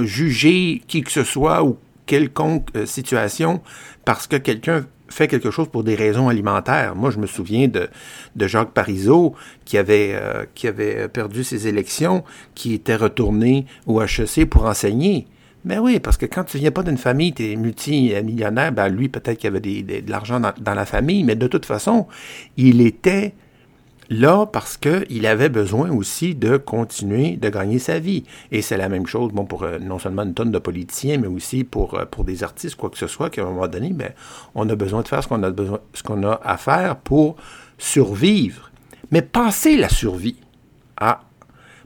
juger 0.00 0.82
qui 0.86 1.00
que 1.00 1.10
ce 1.10 1.24
soit 1.24 1.64
ou 1.64 1.78
quelconque 2.04 2.68
euh, 2.76 2.84
situation 2.84 3.62
parce 4.04 4.26
que 4.26 4.36
quelqu'un 4.36 4.84
fait 5.10 5.28
quelque 5.28 5.50
chose 5.50 5.68
pour 5.68 5.84
des 5.84 5.94
raisons 5.94 6.28
alimentaires. 6.28 6.94
Moi, 6.94 7.10
je 7.10 7.18
me 7.18 7.26
souviens 7.26 7.68
de, 7.68 7.88
de 8.36 8.46
Jacques 8.46 8.72
Parizeau 8.72 9.34
qui 9.64 9.76
avait, 9.76 10.12
euh, 10.14 11.08
perdu 11.08 11.44
ses 11.44 11.68
élections, 11.68 12.24
qui 12.54 12.74
était 12.74 12.96
retourné 12.96 13.66
au 13.86 14.00
HEC 14.00 14.48
pour 14.48 14.64
enseigner. 14.64 15.26
Ben 15.64 15.78
oui, 15.78 16.00
parce 16.00 16.16
que 16.16 16.24
quand 16.24 16.44
tu 16.44 16.56
viens 16.56 16.70
pas 16.70 16.82
d'une 16.82 16.96
famille, 16.96 17.34
tu 17.34 17.52
es 17.52 17.56
multimillionnaire, 17.56 18.72
ben 18.72 18.88
lui, 18.88 19.08
peut-être 19.10 19.38
qu'il 19.38 19.48
avait 19.48 19.60
de 19.60 20.10
l'argent 20.10 20.40
dans, 20.40 20.74
la 20.74 20.86
famille, 20.86 21.22
mais 21.22 21.36
de 21.36 21.46
toute 21.46 21.66
façon, 21.66 22.06
il 22.56 22.80
était 22.80 23.34
là 24.10 24.44
parce 24.44 24.76
qu'il 24.76 25.26
avait 25.26 25.48
besoin 25.48 25.90
aussi 25.90 26.34
de 26.34 26.56
continuer 26.56 27.36
de 27.36 27.48
gagner 27.48 27.78
sa 27.78 27.98
vie. 27.98 28.24
Et 28.50 28.60
c'est 28.60 28.76
la 28.76 28.88
même 28.88 29.06
chose, 29.06 29.32
bon, 29.32 29.46
pour 29.46 29.62
euh, 29.62 29.78
non 29.78 29.98
seulement 29.98 30.22
une 30.22 30.34
tonne 30.34 30.50
de 30.50 30.58
politiciens, 30.58 31.18
mais 31.18 31.28
aussi 31.28 31.64
pour, 31.64 31.94
euh, 31.94 32.04
pour 32.04 32.24
des 32.24 32.42
artistes, 32.42 32.74
quoi 32.74 32.90
que 32.90 32.98
ce 32.98 33.06
soit, 33.06 33.30
qu'à 33.30 33.42
un 33.42 33.46
moment 33.46 33.68
donné, 33.68 33.90
ben, 33.92 34.10
on 34.54 34.68
a 34.68 34.74
besoin 34.74 35.02
de 35.02 35.08
faire 35.08 35.22
ce 35.22 35.28
qu'on 35.28 35.42
a 35.42 35.50
besoin, 35.50 35.78
ce 35.94 36.02
qu'on 36.02 36.22
a 36.24 36.40
à 36.44 36.56
faire 36.56 36.96
pour 36.96 37.36
survivre. 37.78 38.70
Mais 39.10 39.22
passer 39.22 39.76
la 39.76 39.88
survie. 39.88 40.36
Ah, 40.98 41.22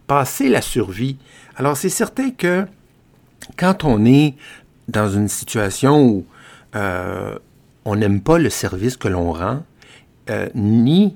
passer 0.07 0.49
la 0.49 0.63
survie. 0.63 1.19
Alors, 1.57 1.77
c'est 1.77 1.89
certain 1.89 2.31
que 2.31 2.67
quand 3.57 3.85
on 3.85 4.05
est 4.05 4.35
dans 4.89 5.09
une 5.09 5.29
situation 5.29 6.03
où 6.03 6.27
euh, 6.75 7.39
on 7.85 7.97
n'aime 7.97 8.21
pas 8.21 8.39
le 8.39 8.51
service 8.51 8.97
que 8.97 9.09
l'on 9.09 9.33
rend, 9.33 9.63
euh, 10.31 10.49
ni 10.55 11.15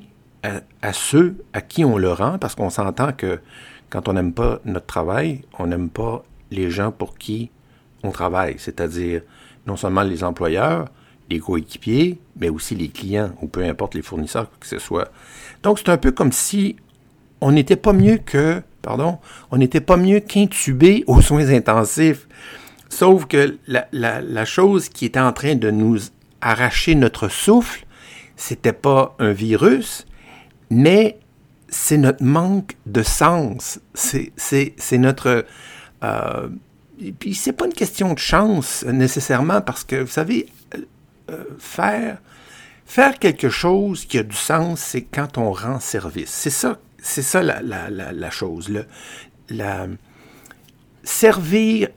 à, 0.82 0.92
ceux 0.92 1.36
à 1.52 1.60
qui 1.60 1.84
on 1.84 1.98
le 1.98 2.12
rend, 2.12 2.38
parce 2.38 2.54
qu'on 2.54 2.70
s'entend 2.70 3.12
que 3.12 3.40
quand 3.90 4.08
on 4.08 4.12
n'aime 4.12 4.32
pas 4.32 4.60
notre 4.64 4.86
travail, 4.86 5.42
on 5.58 5.66
n'aime 5.66 5.88
pas 5.88 6.22
les 6.50 6.70
gens 6.70 6.92
pour 6.92 7.16
qui 7.16 7.50
on 8.02 8.10
travaille, 8.10 8.56
c'est-à-dire 8.58 9.22
non 9.66 9.76
seulement 9.76 10.02
les 10.02 10.24
employeurs, 10.24 10.88
les 11.30 11.40
coéquipiers, 11.40 12.18
mais 12.36 12.48
aussi 12.48 12.74
les 12.74 12.88
clients, 12.88 13.32
ou 13.42 13.48
peu 13.48 13.64
importe 13.64 13.94
les 13.94 14.02
fournisseurs 14.02 14.50
que 14.58 14.66
ce 14.66 14.78
soit. 14.78 15.10
Donc 15.62 15.78
c'est 15.78 15.90
un 15.90 15.98
peu 15.98 16.12
comme 16.12 16.32
si 16.32 16.76
on 17.40 17.52
n'était 17.52 17.76
pas 17.76 17.92
mieux 17.92 18.18
que 18.18 18.62
pardon, 18.82 19.18
on 19.50 19.58
n'était 19.58 19.82
pas 19.82 19.96
mieux 19.96 20.20
qu'intubé 20.20 21.04
aux 21.06 21.20
soins 21.20 21.50
intensifs. 21.50 22.26
Sauf 22.88 23.26
que 23.26 23.58
la, 23.66 24.44
chose 24.46 24.88
qui 24.88 25.04
était 25.04 25.20
en 25.20 25.32
train 25.32 25.56
de 25.56 25.70
nous 25.70 25.98
arracher 26.40 26.94
notre 26.94 27.28
souffle, 27.28 27.84
c'était 28.36 28.72
pas 28.72 29.14
un 29.18 29.32
virus, 29.32 30.06
mais 30.70 31.18
c'est 31.68 31.98
notre 31.98 32.22
manque 32.22 32.76
de 32.86 33.02
sens. 33.02 33.80
C'est 33.94 34.32
notre. 34.92 35.44
Euh, 36.02 36.48
et 37.00 37.12
puis, 37.12 37.34
c'est 37.34 37.52
pas 37.52 37.66
une 37.66 37.74
question 37.74 38.14
de 38.14 38.18
chance 38.18 38.84
nécessairement, 38.84 39.60
parce 39.60 39.84
que, 39.84 39.96
vous 39.96 40.10
savez, 40.10 40.46
euh, 40.74 40.78
euh, 41.30 41.44
faire, 41.58 42.18
faire 42.86 43.18
quelque 43.18 43.48
chose 43.48 44.04
qui 44.04 44.18
a 44.18 44.22
du 44.22 44.36
sens, 44.36 44.80
c'est 44.80 45.02
quand 45.02 45.38
on 45.38 45.52
rend 45.52 45.78
service. 45.78 46.30
C'est 46.30 46.50
ça 46.50 46.78
c'est 47.00 47.22
ça 47.22 47.42
la, 47.42 48.30
chose. 48.30 48.68
Là. 48.68 48.82
La, 49.48 49.86
servir 51.02 51.88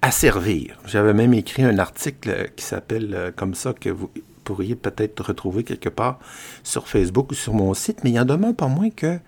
à 0.00 0.10
servir. 0.10 0.78
J'avais 0.84 1.14
même 1.14 1.34
écrit 1.34 1.62
un 1.62 1.78
article 1.78 2.50
qui 2.56 2.64
s'appelle 2.64 3.14
euh, 3.14 3.30
comme 3.34 3.54
ça, 3.54 3.72
que 3.72 3.88
vous 3.88 4.10
pourriez 4.42 4.76
peut-être 4.76 5.22
retrouver 5.22 5.64
quelque 5.64 5.88
part 5.88 6.18
sur 6.62 6.88
Facebook 6.88 7.32
ou 7.32 7.34
sur 7.34 7.54
mon 7.54 7.74
site, 7.74 8.04
mais 8.04 8.10
il 8.10 8.20
en 8.20 8.24
demande 8.24 8.56
pas 8.56 8.68
moins 8.68 8.90
que 8.90 9.18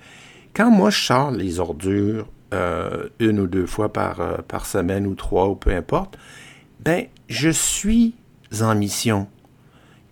quand 0.54 0.70
moi 0.70 0.90
je 0.90 1.04
sors 1.04 1.30
les 1.30 1.60
ordures 1.60 2.28
euh, 2.52 3.08
une 3.18 3.40
ou 3.40 3.46
deux 3.46 3.66
fois 3.66 3.92
par, 3.92 4.20
euh, 4.20 4.36
par 4.46 4.66
semaine 4.66 5.06
ou 5.06 5.14
trois 5.14 5.48
ou 5.48 5.56
peu 5.56 5.70
importe, 5.70 6.16
ben 6.80 7.06
je 7.28 7.50
suis 7.50 8.14
en 8.60 8.74
mission. 8.74 9.26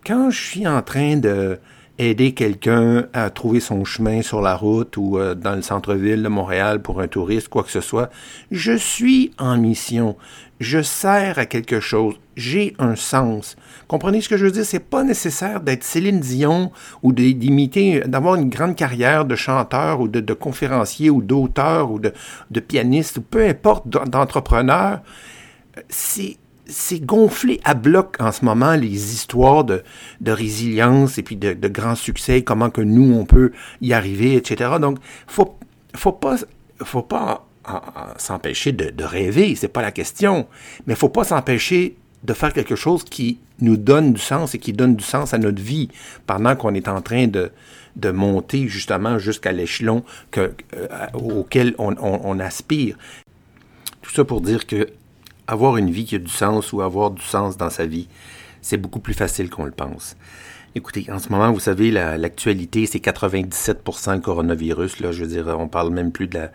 Quand 0.05 0.29
je 0.29 0.41
suis 0.41 0.67
en 0.67 0.81
train 0.81 1.15
de 1.15 1.59
aider 1.99 2.33
quelqu'un 2.33 3.05
à 3.13 3.29
trouver 3.29 3.59
son 3.59 3.85
chemin 3.85 4.21
sur 4.21 4.41
la 4.41 4.55
route 4.55 4.97
ou 4.97 5.17
euh, 5.17 5.35
dans 5.35 5.55
le 5.55 5.61
centre-ville 5.61 6.23
de 6.23 6.27
Montréal 6.27 6.81
pour 6.81 6.99
un 7.01 7.07
touriste, 7.07 7.49
quoi 7.49 7.63
que 7.63 7.71
ce 7.71 7.81
soit. 7.81 8.09
Je 8.51 8.73
suis 8.73 9.31
en 9.37 9.57
mission. 9.57 10.17
Je 10.59 10.81
sers 10.81 11.37
à 11.37 11.45
quelque 11.45 11.79
chose. 11.79 12.15
J'ai 12.35 12.75
un 12.79 12.95
sens. 12.95 13.55
Comprenez 13.87 14.21
ce 14.21 14.29
que 14.29 14.37
je 14.37 14.45
veux 14.45 14.51
dire? 14.51 14.65
C'est 14.65 14.79
pas 14.79 15.03
nécessaire 15.03 15.61
d'être 15.61 15.83
Céline 15.83 16.19
Dion 16.19 16.71
ou 17.03 17.13
d'imiter, 17.13 18.01
d'avoir 18.05 18.35
une 18.35 18.49
grande 18.49 18.75
carrière 18.75 19.25
de 19.25 19.35
chanteur 19.35 19.99
ou 19.99 20.07
de, 20.07 20.33
conférencier 20.33 21.09
ou 21.09 21.21
d'auteur 21.21 21.91
ou 21.91 21.99
de, 21.99 22.11
de 22.49 22.59
pianiste 22.59 23.17
ou 23.17 23.21
peu 23.21 23.45
importe 23.45 23.87
d'entrepreneur. 23.87 25.01
C'est 25.89 26.37
c'est 26.65 27.05
gonflé 27.05 27.59
à 27.65 27.73
bloc 27.73 28.15
en 28.19 28.31
ce 28.31 28.45
moment 28.45 28.73
les 28.75 29.13
histoires 29.13 29.65
de, 29.65 29.83
de 30.21 30.31
résilience 30.31 31.17
et 31.17 31.23
puis 31.23 31.35
de, 31.35 31.53
de 31.53 31.67
grands 31.67 31.95
succès, 31.95 32.41
comment 32.41 32.69
que 32.69 32.81
nous 32.81 33.13
on 33.13 33.25
peut 33.25 33.51
y 33.81 33.93
arriver, 33.93 34.35
etc. 34.35 34.71
Donc, 34.79 34.97
faut 35.27 35.57
faut 35.95 36.13
pas 36.13 36.37
faut 36.81 37.03
pas 37.03 37.45
s'empêcher 38.17 38.73
de, 38.73 38.89
de, 38.89 39.03
rêver, 39.03 39.55
c'est 39.55 39.69
pas 39.69 39.81
la 39.81 39.91
question, 39.91 40.47
mais 40.85 40.95
faut 40.95 41.09
pas 41.09 41.23
s'empêcher 41.23 41.95
de 42.23 42.33
faire 42.33 42.53
quelque 42.53 42.75
chose 42.75 43.03
qui 43.03 43.39
nous 43.59 43.77
donne 43.77 44.13
du 44.13 44.21
sens 44.21 44.55
et 44.55 44.59
qui 44.59 44.73
donne 44.73 44.95
du 44.95 45.03
sens 45.03 45.33
à 45.33 45.37
notre 45.37 45.61
vie 45.61 45.89
pendant 46.25 46.55
qu'on 46.55 46.73
est 46.73 46.87
en 46.87 47.01
train 47.01 47.27
de, 47.27 47.51
monter 48.11 48.67
justement 48.67 49.19
jusqu'à 49.19 49.51
l'échelon 49.51 50.03
euh, 50.37 50.49
auquel 51.13 51.75
on, 51.77 52.39
aspire. 52.39 52.97
Tout 54.01 54.11
ça 54.11 54.25
pour 54.25 54.41
dire 54.41 54.65
que 54.65 54.87
avoir 55.47 55.77
une 55.77 55.91
vie 55.91 56.05
qui 56.05 56.15
a 56.15 56.19
du 56.19 56.31
sens 56.31 56.73
ou 56.73 56.81
avoir 56.81 57.11
du 57.11 57.21
sens 57.21 57.57
dans 57.57 57.69
sa 57.69 57.85
vie, 57.85 58.07
c'est 58.61 58.77
beaucoup 58.77 58.99
plus 58.99 59.13
facile 59.13 59.49
qu'on 59.49 59.65
le 59.65 59.71
pense. 59.71 60.15
Écoutez, 60.75 61.05
en 61.11 61.19
ce 61.19 61.29
moment, 61.29 61.51
vous 61.51 61.59
savez, 61.59 61.91
l'actualité, 61.91 62.87
c'est 62.87 62.97
97% 62.97 64.15
le 64.15 64.21
coronavirus. 64.21 65.01
Là, 65.01 65.11
je 65.11 65.23
veux 65.23 65.29
dire, 65.29 65.55
on 65.59 65.67
parle 65.67 65.91
même 65.91 66.11
plus 66.11 66.27
de 66.27 66.39
la, 66.39 66.51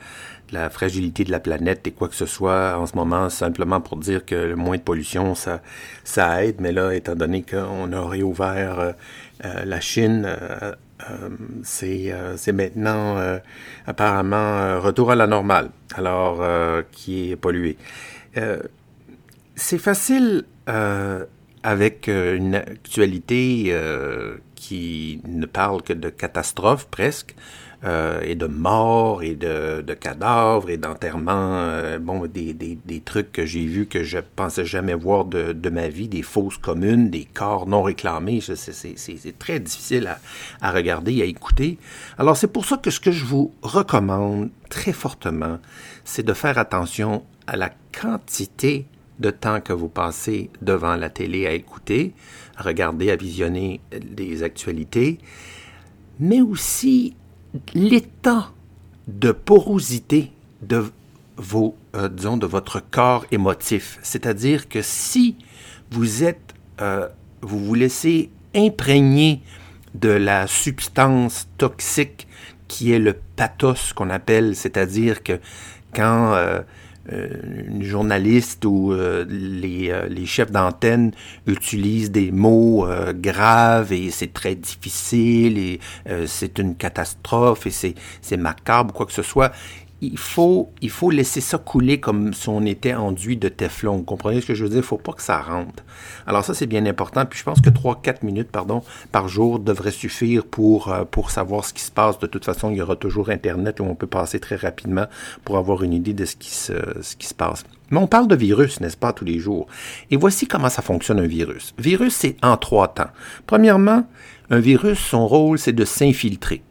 fragilité 0.71 1.25
de 1.25 1.31
la 1.31 1.41
planète 1.41 1.87
et 1.87 1.93
quoi 1.93 2.09
que 2.09 2.15
ce 2.15 2.27
soit 2.27 2.79
en 2.79 2.87
ce 2.87 2.97
moment, 2.97 3.29
simplement 3.31 3.81
pour 3.81 3.97
dire 3.97 4.25
que 4.25 4.35
le 4.35 4.57
moins 4.57 4.77
de 4.77 4.83
pollution, 4.83 5.35
ça, 5.35 5.61
ça 6.05 6.45
aide. 6.45 6.57
Mais 6.61 6.73
là, 6.73 6.93
étant 6.93 7.15
donné 7.15 7.43
qu'on 7.43 7.93
a 7.93 8.09
réouvert 8.09 8.79
euh, 8.79 8.93
euh, 9.45 9.65
la 9.65 9.81
Chine, 9.81 10.27
euh, 10.27 10.73
c'est 11.63 12.53
maintenant 12.53 13.17
apparemment 13.87 14.81
retour 14.81 15.13
à 15.13 15.15
la 15.15 15.27
normale, 15.27 15.71
alors 15.95 16.43
qui 16.91 17.31
est 17.31 17.37
pollué 17.37 17.77
c'est 19.59 19.79
facile 19.79 20.45
euh, 20.69 21.25
avec 21.63 22.09
euh, 22.09 22.37
une 22.37 22.55
actualité 22.55 23.67
euh, 23.69 24.37
qui 24.55 25.21
ne 25.27 25.47
parle 25.47 25.83
que 25.83 25.93
de 25.93 26.09
catastrophes 26.09 26.87
presque, 26.87 27.35
et 27.85 28.35
de 28.35 28.47
morts, 28.47 29.23
et 29.23 29.35
de, 29.35 29.95
cadavres, 29.95 30.69
et 30.71 30.77
d'enterrements, 30.77 31.99
bon, 32.01 32.27
des, 32.27 32.53
des, 32.53 33.01
trucs 33.01 33.31
que 33.31 33.47
j'ai 33.47 33.65
vus 33.67 33.87
que 33.87 34.03
je 34.03 34.19
pensais 34.19 34.65
jamais 34.65 34.95
voir 34.95 35.25
de, 35.25 35.53
de, 35.53 35.71
ma 35.71 35.89
vie, 35.89 36.09
des 36.09 36.23
fausses 36.23 36.59
communes, 36.59 37.11
des 37.11 37.25
corps 37.25 37.67
non 37.67 37.83
réclamés. 37.83 38.41
C'est 38.41 39.39
très 39.39 39.61
difficile 39.61 40.09
à, 40.09 40.19
à 40.61 40.73
regarder, 40.73 41.23
à 41.23 41.25
écouter. 41.25 41.79
Alors 42.19 42.37
c'est 42.37 42.49
pour 42.49 42.65
ça 42.65 42.79
que 42.79 42.91
ce 42.91 43.01
que 43.01 43.13
je 43.13 43.25
vous 43.25 43.55
recommande 43.63 44.51
très 44.69 44.93
fortement, 44.93 45.59
c'est 46.05 46.25
de 46.25 46.33
faire 46.33 46.59
attention 46.59 47.23
à 47.47 47.57
la 47.57 47.71
quantité 47.99 48.87
de 49.19 49.31
temps 49.31 49.61
que 49.61 49.73
vous 49.73 49.89
passez 49.89 50.51
devant 50.63 50.97
la 50.97 51.11
télé 51.11 51.47
à 51.47 51.53
écouter, 51.53 52.15
à 52.57 52.63
regarder, 52.63 53.11
à 53.11 53.17
visionner 53.17 53.81
des 53.91 54.43
actualités, 54.43 55.19
mais 56.21 56.41
aussi 56.41 57.17
l'état 57.75 58.51
de 59.07 59.33
porosité 59.33 60.33
de 60.63 60.91
vos, 61.37 61.77
euh, 61.95 62.09
disons, 62.09 62.37
de 62.37 62.47
votre 62.47 62.81
corps 62.81 63.25
émotif. 63.31 63.99
C'est-à-dire 64.03 64.69
que 64.69 64.83
si 64.83 65.37
vous 65.91 66.25
êtes, 66.25 66.55
euh, 66.81 67.09
vous 67.43 67.65
vous 67.65 67.75
laissez 67.75 68.31
imprégner 68.55 69.41
de 69.95 70.11
la 70.11 70.47
substance 70.47 71.49
toxique 71.57 72.27
qui 72.67 72.93
est 72.93 72.99
le 72.99 73.17
pathos 73.37 73.93
qu'on 73.95 74.11
appelle, 74.11 74.55
c'est-à-dire 74.55 75.23
que 75.23 75.41
quand 75.95 76.35
euh, 76.35 76.61
une 77.11 77.83
journaliste 77.83 78.65
ou 78.65 78.93
euh, 78.93 79.25
les, 79.29 79.93
les, 80.09 80.27
chefs 80.27 80.51
d'antenne 80.51 81.13
utilisent 81.47 82.11
des 82.11 82.31
mots 82.31 82.87
graves 83.15 83.93
et 83.93 84.11
c'est 84.11 84.33
très 84.33 84.55
difficile 84.55 85.59
et 85.59 85.81
c'est 86.27 86.59
une 86.59 86.75
catastrophe 86.75 87.67
et 87.67 87.95
c'est 88.21 88.37
macabre, 88.37 88.93
quoi 88.93 89.07
que 89.07 89.13
ce 89.13 89.23
soit, 89.23 89.53
il 90.01 90.19
faut, 90.19 90.71
il 90.81 90.91
faut 90.91 91.11
laisser 91.11 91.41
ça 91.41 91.59
couler 91.59 91.99
comme 91.99 92.33
si 92.33 92.49
on 92.49 92.65
était 92.65 92.95
enduit 92.95 93.37
de 93.37 93.49
Teflon. 93.49 93.97
Vous 93.97 94.03
comprenez 94.05 94.41
ce 94.41 94.47
que 94.47 94.55
je 94.55 94.63
veux 94.63 94.69
dire? 94.69 94.79
Il 94.79 94.83
ne 94.83 94.87
faut 94.87 94.97
pas 94.97 95.13
que 95.13 95.23
ça 95.23 95.41
rentre. 95.41 95.83
Alors 96.27 96.45
ça, 96.45 96.55
c'est 96.55 96.67
bien 96.67 96.87
important. 96.87 97.27
Puis 97.27 97.41
je 97.41 97.45
pense 97.45 97.61
que 97.61 97.71
3-4 97.71 98.25
minutes 98.25 98.51
pardon, 98.51 98.83
par 99.11 99.29
jour 99.29 99.59
devrait 99.59 99.91
suffire 99.91 100.45
pour, 100.45 100.93
euh, 100.93 101.05
pour 101.05 101.31
savoir 101.31 101.65
ce 101.65 101.73
qui 101.73 101.83
se 101.83 101.91
passe. 101.91 102.19
De 102.21 102.29
toute 102.29 102.45
façon, 102.45 102.71
il 102.71 102.77
y 102.77 102.83
aura 102.83 102.95
toujours 102.95 103.29
Internet 103.31 103.81
où 103.81 103.85
on 103.85 103.97
peut 103.97 104.07
passer 104.07 104.39
très 104.39 104.57
rapidement 104.57 105.07
pour 105.45 105.57
avoir 105.57 105.83
une 105.83 105.93
idée 105.93 106.15
de 106.15 106.25
ce 106.25 106.37
qui 106.37 106.51
se, 106.51 106.75
ce 107.03 107.17
qui 107.17 107.27
se 107.27 107.35
passe. 107.35 107.65
Mais 107.91 107.99
on 107.99 108.07
parle 108.07 108.29
de 108.29 108.37
virus, 108.37 108.81
n'est-ce 108.81 108.97
pas, 108.97 109.13
tous 109.13 109.25
les 109.25 109.39
jours? 109.41 109.67
Et 110.11 110.17
voici 110.17 110.47
comment 110.47 110.69
ça 110.69 110.83
fonctionne 110.83 111.19
un 111.19 111.27
virus. 111.27 111.75
Virus, 111.79 112.15
c'est 112.15 112.37
en 112.43 112.57
trois 112.57 112.89
temps. 112.89 113.11
Premièrement, 113.47 114.07
un 114.51 114.61
virus, 114.61 114.99
son 114.99 115.27
rôle, 115.27 115.59
c'est 115.59 115.73
de 115.73 115.85
s'infiltrer. 115.85 116.63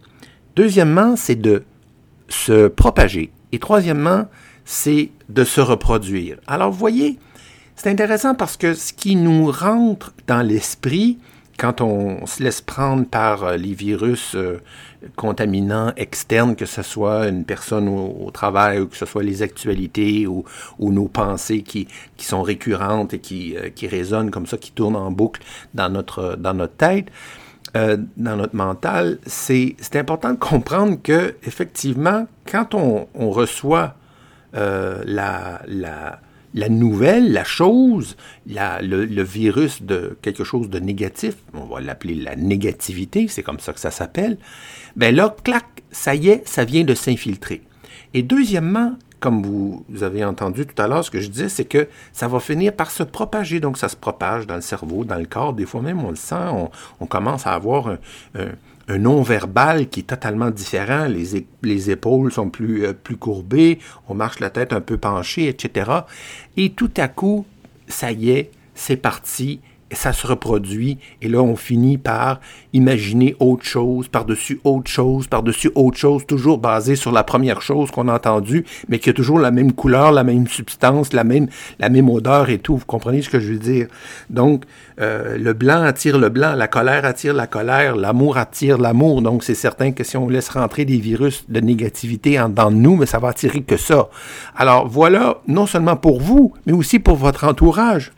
Deuxièmement, 0.55 1.15
c'est 1.15 1.35
de 1.35 1.63
se 2.29 2.67
propager. 2.67 3.31
Et 3.51 3.59
troisièmement, 3.59 4.25
c'est 4.65 5.09
de 5.29 5.43
se 5.43 5.61
reproduire. 5.61 6.37
Alors, 6.47 6.71
vous 6.71 6.77
voyez, 6.77 7.17
c'est 7.75 7.89
intéressant 7.89 8.35
parce 8.35 8.57
que 8.57 8.73
ce 8.73 8.91
qui 8.91 9.15
nous 9.15 9.51
rentre 9.51 10.13
dans 10.27 10.41
l'esprit 10.41 11.17
quand 11.57 11.81
on 11.81 12.25
se 12.27 12.43
laisse 12.43 12.61
prendre 12.61 13.05
par 13.05 13.43
euh, 13.43 13.57
les 13.57 13.73
virus 13.73 14.35
euh, 14.35 14.61
contaminants 15.15 15.91
externes, 15.97 16.55
que 16.55 16.65
ce 16.65 16.83
soit 16.83 17.27
une 17.27 17.45
personne 17.45 17.87
au, 17.87 18.29
travail 18.31 18.79
ou 18.79 18.87
que 18.87 18.95
ce 18.95 19.05
soit 19.05 19.23
les 19.23 19.41
actualités 19.41 20.27
ou, 20.27 20.45
nos 20.79 21.07
pensées 21.07 21.63
qui, 21.63 21.87
qui, 22.15 22.25
sont 22.25 22.43
récurrentes 22.43 23.13
et 23.13 23.19
qui, 23.19 23.55
euh, 23.57 23.69
qui 23.69 23.87
résonnent 23.87 24.31
comme 24.31 24.45
ça, 24.45 24.57
qui 24.57 24.71
tournent 24.71 24.95
en 24.95 25.11
boucle 25.11 25.41
dans 25.73 25.89
notre, 25.89 26.35
dans 26.35 26.53
notre 26.53 26.75
tête, 26.75 27.07
euh, 27.77 27.97
dans 28.17 28.35
notre 28.35 28.55
mental, 28.55 29.19
c'est 29.27 29.75
important 29.95 30.31
de 30.31 30.39
comprendre 30.39 30.97
que 31.01 31.35
effectivement, 31.43 32.27
quand 32.49 32.73
on, 32.73 33.29
reçoit 33.29 33.95
euh, 34.55 35.03
la, 35.05 35.61
la, 35.67 36.69
nouvelle, 36.69 37.31
la 37.31 37.43
chose, 37.43 38.17
la, 38.47 38.81
le, 38.81 39.21
virus 39.21 39.83
de 39.83 40.17
quelque 40.23 40.43
chose 40.43 40.71
de 40.71 40.79
négatif, 40.79 41.35
on 41.53 41.65
va 41.65 41.79
l'appeler 41.79 42.15
la 42.15 42.35
négativité, 42.35 43.27
c'est 43.27 43.43
comme 43.43 43.59
ça 43.59 43.73
que 43.73 43.79
ça 43.79 43.91
s'appelle, 43.91 44.37
ben 44.95 45.15
là, 45.15 45.35
clac, 45.43 45.65
ça 45.91 46.15
y 46.15 46.29
est, 46.29 46.47
ça 46.47 46.65
vient 46.65 46.83
de 46.83 46.95
s'infiltrer. 46.95 47.61
Et 48.15 48.23
deuxièmement, 48.23 48.97
comme 49.19 49.43
vous, 49.43 49.83
avez 50.01 50.23
entendu 50.23 50.65
tout 50.65 50.79
à 50.81 50.87
l'heure, 50.87 51.03
ce 51.03 51.11
que 51.11 51.19
je 51.19 51.27
disais, 51.27 51.49
c'est 51.49 51.65
que 51.65 51.87
ça 52.13 52.27
va 52.27 52.39
finir 52.39 52.73
par 52.73 52.91
se 52.91 53.03
propager. 53.03 53.59
Donc, 53.59 53.77
ça 53.77 53.89
se 53.89 53.95
propage 53.95 54.45
dans 54.47 54.55
le 54.55 54.61
cerveau, 54.61 55.05
dans 55.05 55.15
le 55.17 55.25
corps. 55.25 55.53
Des 55.53 55.65
fois 55.65 55.81
même, 55.81 56.03
on 56.03 56.09
le 56.09 56.15
sent, 56.15 56.35
on, 56.99 57.05
commence 57.05 57.47
à 57.47 57.53
avoir 57.53 57.97
un, 58.35 58.97
non-verbal 58.97 59.89
qui 59.89 60.01
est 60.01 60.03
totalement 60.03 60.49
différent. 60.49 61.05
Les, 61.05 61.45
les 61.63 61.91
épaules 61.91 62.31
sont 62.31 62.49
plus, 62.49 62.85
euh, 62.85 62.93
plus 62.93 63.17
courbées, 63.17 63.79
on 64.07 64.13
marche 64.13 64.39
la 64.39 64.49
tête 64.49 64.71
un 64.71 64.79
peu 64.79 64.97
penchée, 64.97 65.47
etc. 65.47 65.91
Et 66.55 66.69
tout 66.69 66.91
à 66.95 67.09
coup, 67.09 67.45
ça 67.87 68.11
y 68.11 68.29
est, 68.29 68.51
c'est 68.75 68.95
parti 68.95 69.59
ça 69.95 70.13
se 70.13 70.27
reproduit. 70.27 70.97
Et 71.21 71.29
là 71.29 71.41
on 71.41 71.55
finit 71.55 71.97
par 71.97 72.39
imaginer 72.73 73.35
autre 73.39 73.65
chose 73.65 74.07
par-dessus 74.07 74.59
autre 74.63 74.89
chose 74.89 75.27
par-dessus 75.27 75.71
autre 75.75 75.97
chose 75.97 76.25
toujours 76.25 76.57
basé 76.57 76.95
sur 76.95 77.11
la 77.11 77.23
première 77.23 77.61
chose 77.61 77.91
qu'on 77.91 78.07
a 78.07 78.15
entendue 78.15 78.65
mais 78.89 78.99
qui 78.99 79.09
a 79.09 79.13
toujours 79.13 79.39
la 79.39 79.51
même 79.51 79.73
couleur 79.73 80.11
la 80.11 80.23
même 80.23 80.47
substance 80.47 81.13
la 81.13 81.23
même 81.23 81.47
la 81.79 81.89
même 81.89 82.09
odeur 82.09 82.49
et 82.49 82.59
tout. 82.59 82.77
Vous 82.77 82.85
comprenez 82.85 83.21
ce 83.21 83.29
que 83.29 83.39
je 83.39 83.53
veux 83.53 83.59
dire? 83.59 83.87
Donc 84.29 84.63
euh, 84.99 85.37
le 85.37 85.53
blanc 85.53 85.83
attire 85.83 86.17
le 86.17 86.29
blanc 86.29 86.53
la 86.55 86.67
colère 86.67 87.05
attire 87.05 87.33
la 87.33 87.47
colère 87.47 87.95
l'amour 87.95 88.37
attire 88.37 88.77
l'amour. 88.77 89.21
Donc 89.21 89.43
c'est 89.43 89.55
certain 89.55 89.91
que 89.91 90.03
si 90.03 90.17
on 90.17 90.27
laisse 90.29 90.49
rentrer 90.49 90.85
des 90.85 90.97
virus 90.97 91.45
de 91.49 91.59
négativité 91.59 92.39
en 92.39 92.49
dedans 92.49 92.71
de 92.71 92.77
nous 92.77 92.95
mais 92.95 93.05
ça 93.05 93.19
va 93.19 93.29
attirer 93.29 93.61
que 93.61 93.77
ça. 93.77 94.09
Alors 94.55 94.87
voilà 94.87 95.37
non 95.47 95.65
seulement 95.65 95.95
pour 95.95 96.19
vous 96.19 96.53
mais 96.65 96.73
aussi 96.73 96.99
pour 96.99 97.15
votre 97.15 97.45
entourage 97.45 98.11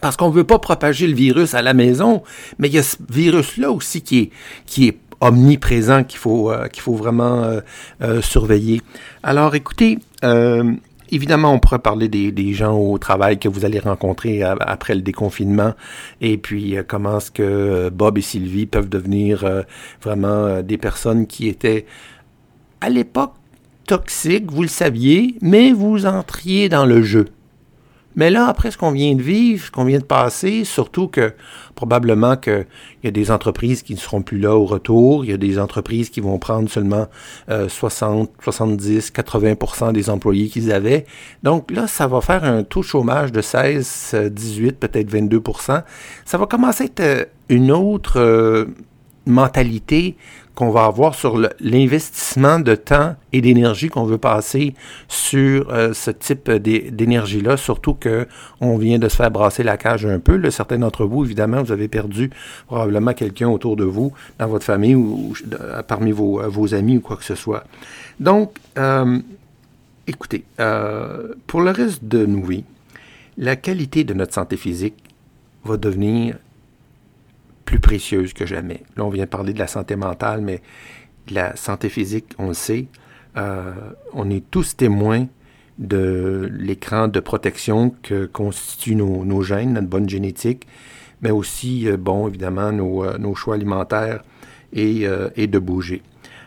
parce 0.00 0.16
qu'on 0.16 0.28
ne 0.28 0.34
veut 0.34 0.44
pas 0.44 0.58
propager 0.58 1.06
le 1.06 1.14
virus 1.14 1.54
à 1.54 1.62
la 1.62 1.74
maison, 1.74 2.22
mais 2.58 2.68
il 2.68 2.74
y 2.74 2.78
a 2.78 2.82
ce 2.82 2.96
virus-là 3.08 3.70
aussi 3.70 4.02
qui 4.02 4.18
est, 4.18 4.30
qui 4.66 4.88
est 4.88 4.98
omniprésent 5.20 6.04
qu'il 6.04 6.18
faut, 6.18 6.50
euh, 6.50 6.68
qu'il 6.68 6.82
faut 6.82 6.94
vraiment 6.94 7.42
euh, 7.42 7.60
euh, 8.02 8.22
surveiller. 8.22 8.80
Alors 9.22 9.54
écoutez, 9.54 9.98
évidemment, 11.10 11.52
on 11.52 11.58
pourrait 11.58 11.80
parler 11.80 12.08
des, 12.08 12.30
des, 12.30 12.52
gens 12.54 12.78
au 12.78 12.96
travail 12.98 13.38
que 13.38 13.48
vous 13.48 13.64
allez 13.64 13.80
rencontrer 13.80 14.42
après 14.42 14.94
le 14.94 15.02
déconfinement 15.02 15.74
et 16.20 16.38
puis 16.38 16.76
comment 16.86 17.18
est-ce 17.18 17.32
que 17.32 17.88
Bob 17.88 18.16
et 18.16 18.22
Sylvie 18.22 18.66
peuvent 18.66 18.88
devenir 18.88 19.44
vraiment 20.02 20.62
des 20.62 20.78
personnes 20.78 21.26
qui 21.26 21.48
étaient 21.48 21.84
à 22.80 22.88
l'époque 22.88 23.32
toxiques, 23.86 24.52
vous 24.52 24.62
le 24.62 24.68
saviez, 24.68 25.34
mais 25.40 25.72
vous 25.72 26.06
entriez 26.06 26.68
dans 26.68 26.86
le 26.86 27.02
jeu. 27.02 27.26
Mais 28.16 28.30
là, 28.30 28.46
après 28.46 28.70
ce 28.70 28.78
qu'on 28.78 28.90
vient 28.90 29.14
de 29.14 29.22
vivre, 29.22 29.64
ce 29.64 29.70
qu'on 29.70 29.84
vient 29.84 29.98
de 29.98 30.04
passer, 30.04 30.64
surtout 30.64 31.08
que 31.08 31.32
probablement 31.74 32.36
qu'il 32.36 32.66
y 33.04 33.08
a 33.08 33.10
des 33.10 33.30
entreprises 33.30 33.82
qui 33.82 33.94
ne 33.94 33.98
seront 33.98 34.22
plus 34.22 34.38
là 34.38 34.56
au 34.56 34.64
retour, 34.64 35.24
il 35.24 35.30
y 35.30 35.34
a 35.34 35.36
des 35.36 35.58
entreprises 35.58 36.10
qui 36.10 36.20
vont 36.20 36.38
prendre 36.38 36.68
seulement 36.68 37.06
60, 37.48 38.30
70, 38.42 39.12
80% 39.12 39.92
des 39.92 40.10
employés 40.10 40.48
qu'ils 40.48 40.72
avaient. 40.72 41.06
Donc 41.42 41.70
là, 41.70 41.86
ça 41.86 42.06
va 42.06 42.20
faire 42.20 42.44
un 42.44 42.62
taux 42.64 42.80
de 42.80 42.86
chômage 42.86 43.32
de 43.32 43.40
16, 43.40 44.30
18, 44.30 44.72
peut-être 44.78 45.10
22% 45.10 45.82
Ça 46.24 46.38
va 46.38 46.46
commencer 46.46 46.84
à 46.84 46.86
être 46.86 47.00
euh, 47.00 47.24
une 47.48 47.70
autre 47.72 48.18
euh, 48.18 48.66
mentalité 49.26 50.16
qu'on 50.54 50.70
va 50.70 50.84
avoir 50.84 51.14
sur 51.14 51.38
l'investissement 51.60 52.58
de 52.58 52.74
temps 52.74 53.16
et 53.32 53.40
d'énergie 53.40 53.88
qu'on 53.88 54.04
veut 54.04 54.18
passer 54.18 54.74
sur 55.08 55.70
euh, 55.70 55.94
ce 55.94 56.10
type 56.10 56.50
d'énergie-là, 56.50 57.56
surtout 57.56 57.94
que 57.94 58.26
on 58.60 58.76
vient 58.76 58.98
de 58.98 59.08
se 59.08 59.16
faire 59.16 59.30
brasser 59.30 59.62
la 59.62 59.76
cage 59.76 60.04
un 60.04 60.18
peu. 60.18 60.50
certains 60.50 60.78
d'entre 60.78 61.06
vous, 61.06 61.24
évidemment, 61.24 61.62
vous 61.62 61.72
avez 61.72 61.88
perdu 61.88 62.30
probablement 62.66 63.14
quelqu'un 63.14 63.48
autour 63.48 63.76
de 63.76 63.84
vous, 63.84 64.12
dans 64.38 64.48
votre 64.48 64.64
famille 64.64 64.94
ou, 64.94 65.32
parmi 65.88 66.12
vos, 66.12 66.42
vos, 66.50 66.74
amis 66.74 66.98
ou 66.98 67.00
quoi 67.00 67.16
que 67.16 67.24
ce 67.24 67.34
soit. 67.34 67.64
Donc, 68.18 68.58
euh, 68.76 69.18
écoutez, 70.06 70.44
euh, 70.58 71.34
pour 71.46 71.62
le 71.62 71.70
reste 71.70 72.04
de 72.04 72.26
nos 72.26 72.42
vies, 72.42 72.64
la 73.38 73.56
qualité 73.56 74.04
de 74.04 74.12
notre 74.12 74.34
santé 74.34 74.56
physique 74.56 75.02
va 75.64 75.76
devenir 75.76 76.36
plus 77.70 77.78
précieuse 77.78 78.32
que 78.32 78.46
jamais. 78.46 78.82
Là, 78.96 79.04
on 79.04 79.10
vient 79.10 79.26
de 79.26 79.30
parler 79.30 79.52
de 79.52 79.60
la 79.60 79.68
santé 79.68 79.94
mentale, 79.94 80.40
mais 80.40 80.60
la 81.30 81.54
santé 81.54 81.88
physique, 81.88 82.24
on 82.36 82.48
le 82.48 82.54
sait, 82.54 82.88
euh, 83.36 83.72
on 84.12 84.28
est 84.28 84.42
tous 84.50 84.76
témoins 84.76 85.28
de 85.78 86.50
l'écran 86.52 87.06
de 87.06 87.20
protection 87.20 87.94
que 88.02 88.26
constituent 88.26 88.96
nos, 88.96 89.42
gènes, 89.42 89.74
notre 89.74 89.86
bonne 89.86 90.08
génétique, 90.08 90.66
mais 91.22 91.30
aussi, 91.30 91.88
euh, 91.88 91.96
bon, 91.96 92.26
évidemment, 92.26 92.72
nos, 92.72 93.04
euh, 93.04 93.18
nos 93.18 93.36
choix 93.36 93.54
alimentaires 93.54 94.24
et, 94.72 95.06
et, 95.36 95.46
de 95.46 95.58
bouger. 95.60 96.02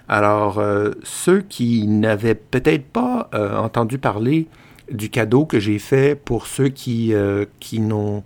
Alors, 0.09 0.61
ceux 1.03 1.41
qui 1.41 1.87
n'avaient 1.87 2.35
peut-être 2.35 2.85
pas 2.85 3.29
entendu 3.33 3.97
parler 3.97 4.47
du 4.89 5.09
cadeau 5.09 5.45
que 5.45 5.59
j'ai 5.59 5.77
fait 5.77 6.15
pour 6.15 6.47
ceux 6.47 6.69
qui, 6.69 7.13
qui 7.59 7.81
n'ont 7.81 8.23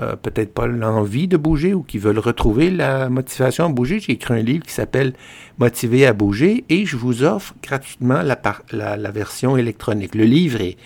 euh, 0.00 0.14
peut-être 0.14 0.54
pas 0.54 0.68
l'envie 0.68 1.26
de 1.26 1.36
bouger 1.36 1.74
ou 1.74 1.82
qui 1.82 1.98
veulent 1.98 2.20
retrouver 2.20 2.70
la 2.70 3.08
motivation 3.08 3.64
à 3.64 3.68
bouger, 3.68 3.98
j'ai 3.98 4.12
écrit 4.12 4.34
un 4.34 4.42
livre 4.42 4.64
qui 4.64 4.72
s'appelle 4.72 5.12
Motiver 5.58 6.06
à 6.06 6.12
bouger 6.12 6.64
et 6.68 6.86
je 6.86 6.96
vous 6.96 7.24
offre 7.24 7.54
gratuitement 7.62 8.22
la, 8.22 9.10
version 9.10 9.56
électronique. 9.56 10.14
Le 10.14 10.22
livre 10.22 10.60
est, 10.60 10.76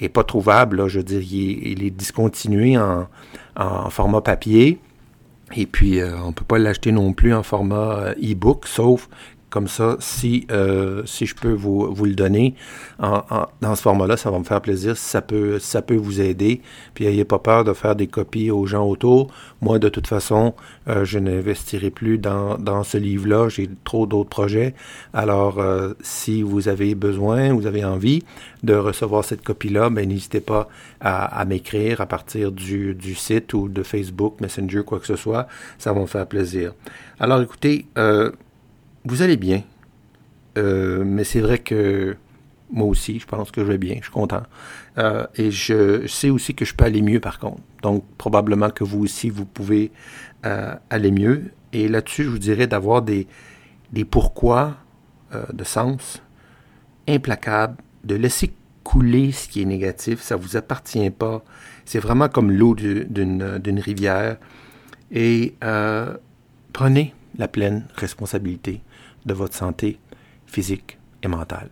est 0.00 0.08
pas 0.08 0.24
trouvable, 0.24 0.88
je 0.88 0.98
veux 0.98 1.04
dire, 1.04 1.20
il 1.20 1.84
est, 1.84 1.90
discontinué 1.90 2.78
en, 2.78 3.08
en, 3.56 3.90
format 3.90 4.22
papier. 4.22 4.78
Et 5.54 5.66
puis, 5.66 6.00
euh, 6.00 6.16
on 6.22 6.28
ne 6.28 6.32
peut 6.32 6.44
pas 6.44 6.58
l'acheter 6.58 6.92
non 6.92 7.12
plus 7.12 7.34
en 7.34 7.42
format 7.42 7.98
euh, 7.98 8.14
e-book, 8.14 8.66
sauf 8.66 9.08
comme 9.56 9.68
ça, 9.68 9.96
si, 10.00 10.46
euh, 10.50 11.00
si 11.06 11.24
je 11.24 11.34
peux 11.34 11.54
vous, 11.54 11.90
vous 11.90 12.04
le 12.04 12.14
donner 12.14 12.54
en, 12.98 13.22
dans 13.62 13.74
ce 13.74 13.80
format-là, 13.80 14.18
ça 14.18 14.30
va 14.30 14.38
me 14.38 14.44
faire 14.44 14.60
plaisir 14.60 14.98
si 14.98 15.06
ça 15.06 15.22
peut, 15.22 15.58
ça 15.58 15.80
peut 15.80 15.96
vous 15.96 16.20
aider. 16.20 16.60
Puis 16.92 17.06
n'ayez 17.06 17.24
pas 17.24 17.38
peur 17.38 17.64
de 17.64 17.72
faire 17.72 17.96
des 17.96 18.06
copies 18.06 18.50
aux 18.50 18.66
gens 18.66 18.86
autour. 18.86 19.28
Moi, 19.62 19.78
de 19.78 19.88
toute 19.88 20.08
façon, 20.08 20.52
euh, 20.88 21.06
je 21.06 21.18
n'investirai 21.18 21.88
plus 21.88 22.18
dans, 22.18 22.58
dans 22.58 22.84
ce 22.84 22.98
livre-là. 22.98 23.48
J'ai 23.48 23.70
trop 23.84 24.04
d'autres 24.04 24.28
projets. 24.28 24.74
Alors, 25.14 25.58
euh, 25.58 25.94
si 26.02 26.42
vous 26.42 26.68
avez 26.68 26.94
besoin, 26.94 27.54
vous 27.54 27.64
avez 27.64 27.82
envie 27.82 28.24
de 28.62 28.74
recevoir 28.74 29.24
cette 29.24 29.42
copie-là, 29.42 29.88
ben, 29.88 30.06
n'hésitez 30.06 30.40
pas 30.40 30.68
à, 31.00 31.24
à 31.40 31.46
m'écrire 31.46 32.02
à 32.02 32.06
partir 32.06 32.52
du, 32.52 32.94
du, 32.94 33.14
site 33.14 33.54
ou 33.54 33.68
de 33.68 33.82
Facebook, 33.82 34.38
Messenger, 34.42 34.82
quoi 34.84 35.00
que 35.00 35.06
ce 35.06 35.16
soit. 35.16 35.48
Ça 35.78 35.94
va 35.94 36.00
me 36.02 36.06
faire 36.06 36.26
plaisir. 36.26 36.74
Alors, 37.18 37.40
écoutez, 37.40 37.86
vous 39.06 39.22
allez 39.22 39.36
bien. 39.36 39.62
mais 40.56 41.24
c'est 41.24 41.40
vrai 41.40 41.58
que 41.58 42.16
moi 42.70 42.86
aussi, 42.86 43.20
je 43.20 43.26
pense 43.26 43.50
que 43.50 43.62
je 43.62 43.66
vais 43.66 43.78
bien, 43.78 43.96
je 43.98 44.04
suis 44.04 44.12
content. 44.12 44.42
Euh, 44.98 45.26
et 45.36 45.50
je 45.50 46.06
sais 46.06 46.30
aussi 46.30 46.54
que 46.54 46.64
je 46.64 46.74
peux 46.74 46.84
aller 46.84 47.02
mieux 47.02 47.20
par 47.20 47.38
contre. 47.38 47.62
Donc 47.82 48.04
probablement 48.18 48.70
que 48.70 48.84
vous 48.84 49.02
aussi, 49.02 49.30
vous 49.30 49.46
pouvez 49.46 49.92
euh, 50.44 50.74
aller 50.90 51.10
mieux. 51.10 51.52
Et 51.72 51.88
là-dessus, 51.88 52.24
je 52.24 52.28
vous 52.28 52.38
dirais 52.38 52.66
d'avoir 52.66 53.02
des, 53.02 53.26
des 53.92 54.04
pourquoi 54.04 54.76
euh, 55.34 55.44
de 55.52 55.64
sens 55.64 56.22
implacables, 57.08 57.76
de 58.04 58.16
laisser 58.16 58.52
couler 58.82 59.32
ce 59.32 59.48
qui 59.48 59.62
est 59.62 59.66
négatif, 59.66 60.20
ça 60.20 60.36
ne 60.36 60.40
vous 60.40 60.56
appartient 60.56 61.10
pas. 61.10 61.42
C'est 61.84 61.98
vraiment 61.98 62.28
comme 62.28 62.50
l'eau 62.50 62.74
d'une 62.74 63.80
rivière. 63.80 64.38
Et 65.12 65.54
prenez 66.72 67.14
la 67.38 67.48
pleine 67.48 67.86
responsabilité 67.94 68.80
de 69.26 69.34
votre 69.34 69.54
santé 69.54 69.98
physique 70.46 70.98
et 71.22 71.28
mentale. 71.28 71.70